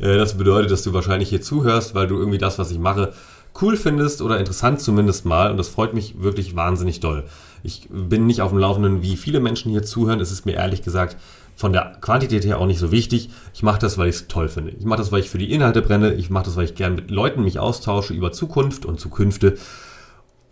Äh, 0.01 0.17
das 0.17 0.35
bedeutet, 0.35 0.71
dass 0.71 0.83
du 0.83 0.93
wahrscheinlich 0.93 1.29
hier 1.29 1.41
zuhörst, 1.41 1.93
weil 1.93 2.07
du 2.07 2.17
irgendwie 2.17 2.39
das, 2.39 2.57
was 2.57 2.71
ich 2.71 2.79
mache, 2.79 3.13
cool 3.61 3.77
findest 3.77 4.21
oder 4.21 4.39
interessant 4.39 4.81
zumindest 4.81 5.25
mal 5.25 5.51
und 5.51 5.57
das 5.57 5.67
freut 5.69 5.93
mich 5.93 6.21
wirklich 6.21 6.55
wahnsinnig 6.55 6.99
doll. 6.99 7.23
Ich 7.61 7.87
bin 7.89 8.25
nicht 8.25 8.41
auf 8.41 8.49
dem 8.49 8.57
Laufenden, 8.57 9.03
wie 9.03 9.15
viele 9.15 9.39
Menschen 9.39 9.71
hier 9.71 9.83
zuhören, 9.83 10.19
es 10.19 10.31
ist 10.31 10.45
mir 10.45 10.53
ehrlich 10.53 10.81
gesagt 10.81 11.17
von 11.55 11.71
der 11.71 11.97
Quantität 12.01 12.43
her 12.43 12.59
auch 12.59 12.65
nicht 12.65 12.79
so 12.79 12.91
wichtig. 12.91 13.29
Ich 13.53 13.63
mache 13.63 13.79
das, 13.79 13.97
weil 13.97 14.09
ich 14.09 14.15
es 14.15 14.27
toll 14.27 14.49
finde. 14.49 14.71
Ich 14.71 14.85
mache 14.85 14.97
das, 14.97 15.11
weil 15.11 15.19
ich 15.21 15.29
für 15.29 15.37
die 15.37 15.51
Inhalte 15.51 15.81
brenne. 15.81 16.15
Ich 16.15 16.29
mache 16.29 16.45
das, 16.45 16.55
weil 16.55 16.65
ich 16.65 16.75
gern 16.75 16.95
mit 16.95 17.11
Leuten 17.11 17.43
mich 17.43 17.59
austausche 17.59 18.13
über 18.13 18.31
Zukunft 18.31 18.85
und 18.85 18.99
Zukünfte. 18.99 19.57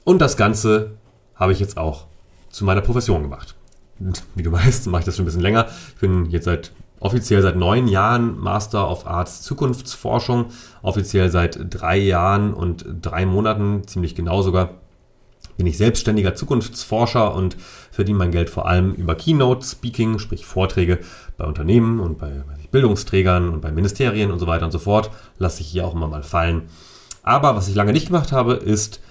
Und 0.03 0.21
das 0.21 0.37
Ganze 0.37 0.91
habe 1.35 1.51
ich 1.51 1.59
jetzt 1.59 1.77
auch 1.77 2.05
zu 2.49 2.65
meiner 2.65 2.81
Profession 2.81 3.23
gemacht. 3.23 3.55
Und 3.99 4.23
wie 4.35 4.43
du 4.43 4.51
weißt, 4.51 4.87
mache 4.87 5.01
ich 5.01 5.05
das 5.05 5.15
schon 5.15 5.23
ein 5.23 5.25
bisschen 5.25 5.41
länger. 5.41 5.67
Ich 5.95 6.01
bin 6.01 6.25
jetzt 6.27 6.45
seit 6.45 6.71
offiziell 6.99 7.41
seit 7.41 7.55
neun 7.55 7.87
Jahren 7.87 8.37
Master 8.37 8.89
of 8.89 9.07
Arts 9.07 9.41
Zukunftsforschung, 9.41 10.47
offiziell 10.81 11.29
seit 11.29 11.59
drei 11.69 11.97
Jahren 11.97 12.53
und 12.53 12.85
drei 13.01 13.25
Monaten, 13.25 13.87
ziemlich 13.87 14.15
genau 14.15 14.41
sogar, 14.41 14.71
bin 15.57 15.67
ich 15.67 15.77
selbstständiger 15.77 16.35
Zukunftsforscher 16.35 17.33
und 17.35 17.57
verdiene 17.91 18.17
mein 18.17 18.31
Geld 18.31 18.49
vor 18.49 18.65
allem 18.67 18.93
über 18.93 19.15
Keynote 19.15 19.65
Speaking, 19.65 20.19
sprich 20.19 20.45
Vorträge 20.45 20.99
bei 21.37 21.45
Unternehmen 21.45 21.99
und 21.99 22.17
bei 22.17 22.43
Bildungsträgern 22.71 23.49
und 23.49 23.61
bei 23.61 23.71
Ministerien 23.71 24.31
und 24.31 24.39
so 24.39 24.47
weiter 24.47 24.65
und 24.65 24.71
so 24.71 24.79
fort. 24.79 25.11
Lasse 25.37 25.61
ich 25.61 25.67
hier 25.67 25.85
auch 25.85 25.95
immer 25.95 26.07
mal 26.07 26.23
fallen. 26.23 26.69
Aber 27.23 27.55
was 27.55 27.67
ich 27.67 27.75
lange 27.75 27.91
nicht 27.91 28.07
gemacht 28.07 28.31
habe, 28.31 28.53
ist 28.53 29.01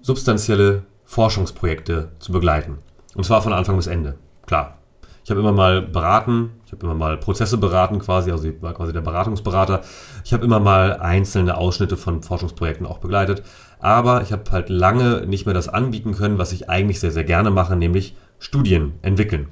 substanzielle 0.00 0.82
Forschungsprojekte 1.04 2.10
zu 2.18 2.30
begleiten. 2.30 2.78
Und 3.16 3.24
zwar 3.24 3.42
von 3.42 3.52
Anfang 3.52 3.76
bis 3.76 3.86
Ende. 3.86 4.18
Klar. 4.46 4.78
Ich 5.24 5.30
habe 5.30 5.40
immer 5.40 5.50
mal 5.50 5.82
beraten, 5.82 6.52
ich 6.66 6.72
habe 6.72 6.86
immer 6.86 6.94
mal 6.94 7.16
Prozesse 7.16 7.58
beraten 7.58 7.98
quasi, 7.98 8.30
also 8.30 8.46
ich 8.46 8.62
war 8.62 8.74
quasi 8.74 8.92
der 8.92 9.00
Beratungsberater. 9.00 9.80
Ich 10.24 10.32
habe 10.32 10.44
immer 10.44 10.60
mal 10.60 10.98
einzelne 10.98 11.56
Ausschnitte 11.56 11.96
von 11.96 12.22
Forschungsprojekten 12.22 12.86
auch 12.86 12.98
begleitet. 12.98 13.42
Aber 13.80 14.22
ich 14.22 14.30
habe 14.30 14.44
halt 14.52 14.68
lange 14.68 15.26
nicht 15.26 15.44
mehr 15.44 15.54
das 15.54 15.68
anbieten 15.68 16.14
können, 16.14 16.38
was 16.38 16.52
ich 16.52 16.70
eigentlich 16.70 17.00
sehr, 17.00 17.10
sehr 17.10 17.24
gerne 17.24 17.50
mache, 17.50 17.74
nämlich 17.74 18.14
Studien 18.38 18.92
entwickeln. 19.02 19.48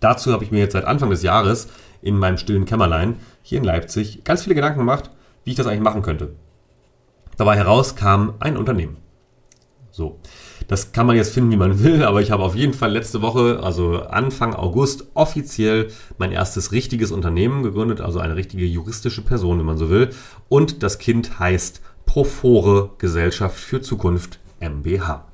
Dazu 0.00 0.32
habe 0.32 0.42
ich 0.42 0.50
mir 0.50 0.60
jetzt 0.60 0.72
seit 0.72 0.86
Anfang 0.86 1.10
des 1.10 1.22
Jahres 1.22 1.68
in 2.00 2.16
meinem 2.16 2.38
stillen 2.38 2.64
Kämmerlein 2.64 3.16
hier 3.42 3.58
in 3.58 3.64
Leipzig 3.64 4.24
ganz 4.24 4.42
viele 4.42 4.54
Gedanken 4.54 4.78
gemacht, 4.78 5.10
wie 5.44 5.50
ich 5.50 5.56
das 5.56 5.66
eigentlich 5.66 5.82
machen 5.82 6.02
könnte. 6.02 6.34
Dabei 7.36 7.56
heraus 7.56 7.94
kam 7.94 8.34
ein 8.40 8.56
Unternehmen. 8.56 8.96
So. 9.90 10.18
Das 10.72 10.90
kann 10.92 11.06
man 11.06 11.16
jetzt 11.16 11.34
finden, 11.34 11.50
wie 11.50 11.58
man 11.58 11.84
will, 11.84 12.02
aber 12.02 12.22
ich 12.22 12.30
habe 12.30 12.42
auf 12.42 12.54
jeden 12.54 12.72
Fall 12.72 12.92
letzte 12.92 13.20
Woche, 13.20 13.60
also 13.62 14.04
Anfang 14.04 14.54
August, 14.54 15.04
offiziell 15.12 15.88
mein 16.16 16.32
erstes 16.32 16.72
richtiges 16.72 17.10
Unternehmen 17.10 17.62
gegründet, 17.62 18.00
also 18.00 18.20
eine 18.20 18.36
richtige 18.36 18.64
juristische 18.64 19.20
Person, 19.20 19.58
wenn 19.58 19.66
man 19.66 19.76
so 19.76 19.90
will. 19.90 20.08
Und 20.48 20.82
das 20.82 20.96
Kind 20.96 21.38
heißt 21.38 21.82
Profore 22.06 22.88
Gesellschaft 22.96 23.58
für 23.58 23.82
Zukunft 23.82 24.38
MBH. 24.60 25.26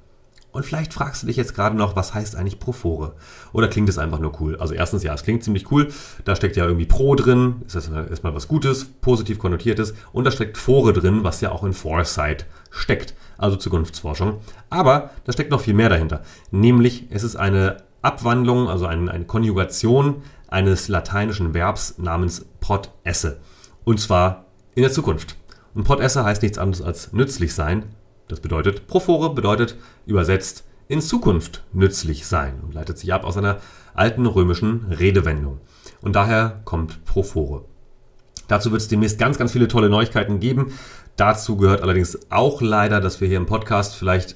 Und 0.54 0.68
vielleicht 0.68 0.94
fragst 0.94 1.24
du 1.24 1.28
dich 1.28 1.36
jetzt 1.36 1.56
gerade 1.56 1.76
noch, 1.76 1.96
was 1.96 2.14
heißt 2.14 2.36
eigentlich 2.36 2.60
Profore? 2.60 3.16
Oder 3.54 3.68
klingt 3.68 3.90
es 3.90 3.98
einfach 3.98 4.20
nur 4.20 4.40
cool? 4.40 4.56
Also 4.58 4.76
erstens, 4.76 5.02
ja, 5.02 5.12
es 5.14 5.24
klingt 5.24 5.44
ziemlich 5.44 5.72
cool. 5.72 5.92
Da 6.26 6.36
steckt 6.36 6.56
ja 6.56 6.66
irgendwie 6.66 6.86
Pro 6.86 7.16
drin, 7.16 7.64
ist 7.66 7.76
das 7.76 7.90
erstmal 7.90 8.36
was 8.36 8.48
Gutes, 8.48 8.86
positiv 8.86 9.40
konnotiertes. 9.40 9.96
Und 10.12 10.26
da 10.26 10.32
steckt 10.32 10.60
Fore 10.60 10.94
drin, 10.94 11.24
was 11.24 11.42
ja 11.42 11.52
auch 11.52 11.64
in 11.64 11.74
Foresight 11.74 12.46
steckt, 12.70 13.16
also 13.40 13.58
Zukunftsforschung. 13.58 14.42
Aber 14.70 15.10
da 15.26 15.34
steckt 15.34 15.50
noch 15.50 15.62
viel 15.62 15.74
mehr 15.74 15.90
dahinter. 15.90 16.22
Nämlich, 16.52 17.08
es 17.10 17.24
ist 17.24 17.36
eine 17.36 17.78
Abwandlung, 18.04 18.70
also 18.70 18.86
eine, 18.86 19.10
eine 19.10 19.26
Konjugation 19.26 20.22
eines 20.50 20.88
lateinischen 20.88 21.56
Verbs 21.56 21.98
namens 21.98 22.46
pot 22.60 22.92
esse. 23.04 23.40
Und 23.86 24.00
zwar 24.00 24.46
in 24.76 24.84
der 24.84 24.92
Zukunft. 24.92 25.36
Und 25.76 25.86
pot 25.86 26.00
esse 26.00 26.24
heißt 26.24 26.42
nichts 26.42 26.58
anderes 26.58 26.84
als 26.84 27.14
nützlich 27.14 27.54
sein. 27.54 27.86
Das 28.28 28.40
bedeutet, 28.40 28.88
profore 28.88 29.34
bedeutet 29.34 29.76
übersetzt 30.06 30.66
in 30.88 31.02
Zukunft 31.02 31.64
nützlich 31.74 32.28
sein 32.28 32.60
und 32.62 32.74
leitet 32.74 32.98
sich 32.98 33.14
ab 33.14 33.24
aus 33.24 33.38
einer 33.38 33.60
alten 33.94 34.26
römischen 34.26 34.86
Redewendung. 34.90 35.60
Und 36.02 36.16
daher 36.16 36.62
kommt 36.66 37.06
profore. 37.06 37.66
Dazu 38.48 38.72
wird 38.72 38.82
es 38.82 38.88
demnächst 38.88 39.18
ganz, 39.18 39.38
ganz 39.38 39.54
viele 39.54 39.68
tolle 39.68 39.90
Neuigkeiten 39.90 40.40
geben. 40.40 40.74
Dazu 41.16 41.58
gehört 41.58 41.82
allerdings 41.82 42.20
auch 42.30 42.62
leider, 42.62 43.00
dass 43.00 43.22
wir 43.22 43.28
hier 43.28 43.38
im 43.38 43.46
Podcast 43.46 43.96
vielleicht 43.96 44.36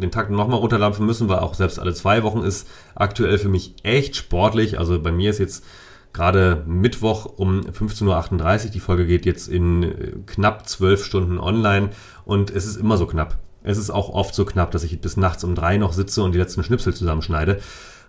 den 0.00 0.10
Takt 0.10 0.30
nochmal 0.30 0.60
runterdampfen 0.60 1.04
müssen, 1.04 1.28
weil 1.28 1.40
auch 1.40 1.52
selbst 1.52 1.78
alle 1.78 1.92
zwei 1.92 2.22
Wochen 2.22 2.42
ist 2.42 2.66
aktuell 2.94 3.36
für 3.36 3.50
mich 3.50 3.74
echt 3.82 4.16
sportlich. 4.16 4.78
Also 4.78 4.98
bei 5.00 5.12
mir 5.12 5.28
ist 5.28 5.40
jetzt 5.40 5.64
gerade 6.12 6.64
Mittwoch 6.66 7.26
um 7.36 7.62
15.38 7.62 8.64
Uhr. 8.66 8.70
Die 8.70 8.80
Folge 8.80 9.06
geht 9.06 9.26
jetzt 9.26 9.48
in 9.48 9.82
äh, 9.82 10.12
knapp 10.26 10.68
zwölf 10.68 11.04
Stunden 11.04 11.38
online 11.38 11.90
und 12.24 12.50
es 12.50 12.66
ist 12.66 12.76
immer 12.76 12.96
so 12.96 13.06
knapp. 13.06 13.38
Es 13.62 13.78
ist 13.78 13.90
auch 13.90 14.08
oft 14.08 14.34
so 14.34 14.44
knapp, 14.44 14.72
dass 14.72 14.84
ich 14.84 15.00
bis 15.00 15.16
nachts 15.16 15.44
um 15.44 15.54
drei 15.54 15.76
noch 15.76 15.92
sitze 15.92 16.22
und 16.22 16.32
die 16.32 16.38
letzten 16.38 16.64
Schnipsel 16.64 16.94
zusammenschneide. 16.94 17.60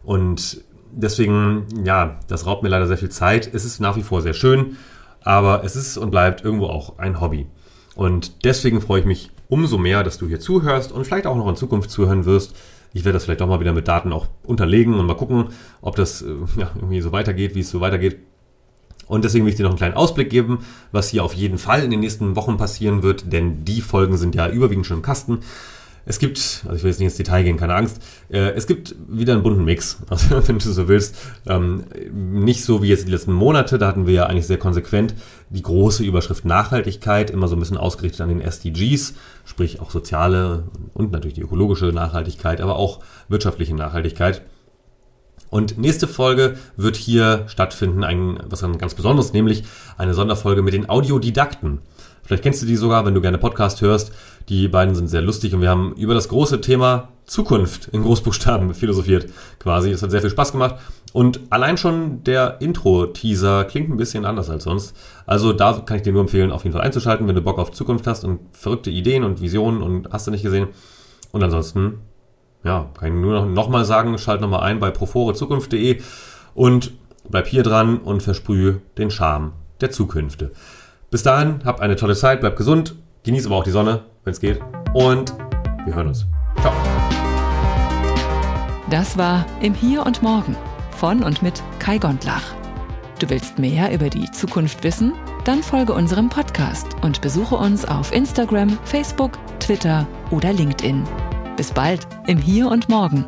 Und 0.03 0.63
deswegen, 0.91 1.67
ja, 1.83 2.19
das 2.27 2.45
raubt 2.45 2.63
mir 2.63 2.69
leider 2.69 2.87
sehr 2.87 2.97
viel 2.97 3.09
Zeit. 3.09 3.53
Es 3.53 3.63
ist 3.63 3.79
nach 3.79 3.95
wie 3.95 4.03
vor 4.03 4.21
sehr 4.21 4.33
schön, 4.33 4.77
aber 5.21 5.63
es 5.63 5.75
ist 5.75 5.97
und 5.97 6.11
bleibt 6.11 6.43
irgendwo 6.43 6.67
auch 6.67 6.97
ein 6.97 7.21
Hobby. 7.21 7.47
Und 7.95 8.43
deswegen 8.43 8.81
freue 8.81 9.01
ich 9.01 9.05
mich 9.05 9.31
umso 9.47 9.77
mehr, 9.77 10.03
dass 10.03 10.17
du 10.17 10.27
hier 10.27 10.39
zuhörst 10.39 10.91
und 10.91 11.05
vielleicht 11.05 11.27
auch 11.27 11.35
noch 11.35 11.47
in 11.47 11.55
Zukunft 11.55 11.91
zuhören 11.91 12.25
wirst. 12.25 12.55
Ich 12.93 13.03
werde 13.03 13.13
das 13.13 13.25
vielleicht 13.25 13.41
auch 13.41 13.47
mal 13.47 13.59
wieder 13.59 13.73
mit 13.73 13.87
Daten 13.87 14.13
auch 14.13 14.27
unterlegen 14.43 14.93
und 14.93 15.05
mal 15.05 15.15
gucken, 15.15 15.49
ob 15.81 15.95
das 15.95 16.21
äh, 16.21 16.27
ja, 16.57 16.71
irgendwie 16.75 17.01
so 17.01 17.11
weitergeht, 17.11 17.55
wie 17.55 17.61
es 17.61 17.69
so 17.71 17.81
weitergeht. 17.81 18.19
Und 19.07 19.25
deswegen 19.25 19.45
will 19.45 19.51
ich 19.51 19.57
dir 19.57 19.63
noch 19.63 19.71
einen 19.71 19.77
kleinen 19.77 19.95
Ausblick 19.95 20.29
geben, 20.29 20.59
was 20.91 21.09
hier 21.09 21.23
auf 21.23 21.33
jeden 21.33 21.57
Fall 21.57 21.83
in 21.83 21.91
den 21.91 21.99
nächsten 21.99 22.35
Wochen 22.35 22.57
passieren 22.57 23.03
wird, 23.03 23.33
denn 23.33 23.65
die 23.65 23.81
Folgen 23.81 24.17
sind 24.17 24.35
ja 24.35 24.47
überwiegend 24.47 24.85
schon 24.85 24.97
im 24.97 25.03
Kasten. 25.03 25.39
Es 26.05 26.19
gibt, 26.19 26.63
also 26.65 26.75
ich 26.75 26.83
will 26.83 26.91
jetzt 26.91 26.99
nicht 26.99 27.07
ins 27.07 27.15
Detail 27.15 27.43
gehen, 27.43 27.57
keine 27.57 27.75
Angst, 27.75 28.01
äh, 28.29 28.51
es 28.51 28.67
gibt 28.67 28.95
wieder 29.07 29.33
einen 29.33 29.43
bunten 29.43 29.63
Mix, 29.63 29.99
also 30.09 30.47
wenn 30.47 30.59
du 30.59 30.71
so 30.71 30.87
willst. 30.87 31.15
Ähm, 31.47 31.85
nicht 32.11 32.63
so 32.63 32.83
wie 32.83 32.89
jetzt 32.89 33.07
die 33.07 33.11
letzten 33.11 33.31
Monate, 33.31 33.77
da 33.77 33.87
hatten 33.87 34.05
wir 34.05 34.13
ja 34.13 34.25
eigentlich 34.25 34.47
sehr 34.47 34.57
konsequent 34.57 35.15
die 35.49 35.61
große 35.61 36.03
Überschrift 36.03 36.45
Nachhaltigkeit, 36.45 37.29
immer 37.29 37.47
so 37.47 37.55
ein 37.55 37.59
bisschen 37.59 37.77
ausgerichtet 37.77 38.21
an 38.21 38.29
den 38.29 38.41
SDGs, 38.41 39.13
sprich 39.45 39.79
auch 39.79 39.91
soziale 39.91 40.65
und 40.93 41.11
natürlich 41.11 41.35
die 41.35 41.41
ökologische 41.41 41.85
Nachhaltigkeit, 41.85 42.59
aber 42.59 42.75
auch 42.75 42.99
wirtschaftliche 43.29 43.75
Nachhaltigkeit. 43.75 44.41
Und 45.49 45.77
nächste 45.77 46.07
Folge 46.07 46.57
wird 46.77 46.95
hier 46.95 47.43
stattfinden, 47.45 48.03
ein, 48.03 48.39
was 48.47 48.61
ganz 48.79 48.95
Besonderes, 48.95 49.33
nämlich 49.33 49.63
eine 49.97 50.15
Sonderfolge 50.15 50.63
mit 50.63 50.73
den 50.73 50.89
Audiodidakten. 50.89 51.79
Vielleicht 52.23 52.41
kennst 52.41 52.61
du 52.61 52.65
die 52.65 52.75
sogar, 52.75 53.05
wenn 53.05 53.13
du 53.13 53.21
gerne 53.21 53.37
Podcast 53.37 53.81
hörst. 53.81 54.13
Die 54.49 54.67
beiden 54.67 54.95
sind 54.95 55.07
sehr 55.07 55.21
lustig 55.21 55.53
und 55.53 55.61
wir 55.61 55.69
haben 55.69 55.93
über 55.95 56.13
das 56.13 56.29
große 56.29 56.61
Thema 56.61 57.09
Zukunft 57.25 57.87
in 57.87 58.03
Großbuchstaben 58.03 58.73
philosophiert 58.73 59.27
quasi. 59.59 59.91
Es 59.91 60.03
hat 60.03 60.11
sehr 60.11 60.21
viel 60.21 60.29
Spaß 60.29 60.51
gemacht. 60.51 60.75
Und 61.13 61.41
allein 61.51 61.77
schon 61.77 62.23
der 62.23 62.59
Intro-Teaser 62.59 63.65
klingt 63.65 63.89
ein 63.89 63.97
bisschen 63.97 64.25
anders 64.25 64.49
als 64.49 64.63
sonst. 64.63 64.95
Also 65.25 65.53
da 65.53 65.73
kann 65.85 65.97
ich 65.97 66.03
dir 66.03 66.11
nur 66.11 66.21
empfehlen, 66.21 66.51
auf 66.51 66.63
jeden 66.63 66.73
Fall 66.73 66.81
einzuschalten, 66.81 67.27
wenn 67.27 67.35
du 67.35 67.41
Bock 67.41 67.59
auf 67.59 67.71
Zukunft 67.71 68.07
hast 68.07 68.23
und 68.23 68.39
verrückte 68.51 68.89
Ideen 68.89 69.23
und 69.23 69.39
Visionen 69.39 69.81
und 69.81 70.09
hast 70.11 70.27
du 70.27 70.31
nicht 70.31 70.43
gesehen. 70.43 70.69
Und 71.31 71.43
ansonsten, 71.43 71.99
ja, 72.63 72.89
kann 72.97 73.09
ich 73.09 73.21
nur 73.21 73.45
noch, 73.45 73.69
mal 73.69 73.85
sagen, 73.85 74.17
schalt 74.17 74.41
noch 74.41 74.49
mal 74.49 74.61
ein 74.61 74.79
bei 74.79 74.89
proforezukunft.de 74.89 76.01
und 76.55 76.91
bleib 77.29 77.47
hier 77.47 77.63
dran 77.63 77.99
und 77.99 78.23
versprühe 78.23 78.81
den 78.97 79.11
Charme 79.11 79.53
der 79.81 79.91
Zukünfte. 79.91 80.51
Bis 81.11 81.21
dahin, 81.21 81.61
habt 81.63 81.79
eine 81.79 81.95
tolle 81.95 82.15
Zeit, 82.15 82.39
bleibt 82.39 82.57
gesund, 82.57 82.95
genießt 83.23 83.45
aber 83.45 83.57
auch 83.57 83.63
die 83.63 83.71
Sonne, 83.71 84.01
wenn 84.23 84.33
es 84.33 84.39
geht. 84.39 84.59
Und 84.93 85.33
wir 85.85 85.95
hören 85.95 86.07
uns. 86.07 86.25
Ciao. 86.61 86.73
Das 88.89 89.17
war 89.17 89.45
Im 89.61 89.73
Hier 89.73 90.05
und 90.05 90.21
Morgen 90.21 90.55
von 90.97 91.23
und 91.23 91.41
mit 91.41 91.61
Kai 91.79 91.97
Gondlach. 91.97 92.53
Du 93.19 93.29
willst 93.29 93.57
mehr 93.59 93.93
über 93.93 94.09
die 94.09 94.29
Zukunft 94.31 94.83
wissen? 94.83 95.13
Dann 95.45 95.63
folge 95.63 95.93
unserem 95.93 96.29
Podcast 96.29 96.87
und 97.01 97.21
besuche 97.21 97.55
uns 97.55 97.85
auf 97.85 98.13
Instagram, 98.13 98.77
Facebook, 98.85 99.31
Twitter 99.59 100.07
oder 100.31 100.53
LinkedIn. 100.53 101.03
Bis 101.57 101.71
bald 101.71 102.07
im 102.27 102.37
Hier 102.37 102.69
und 102.69 102.89
Morgen. 102.89 103.25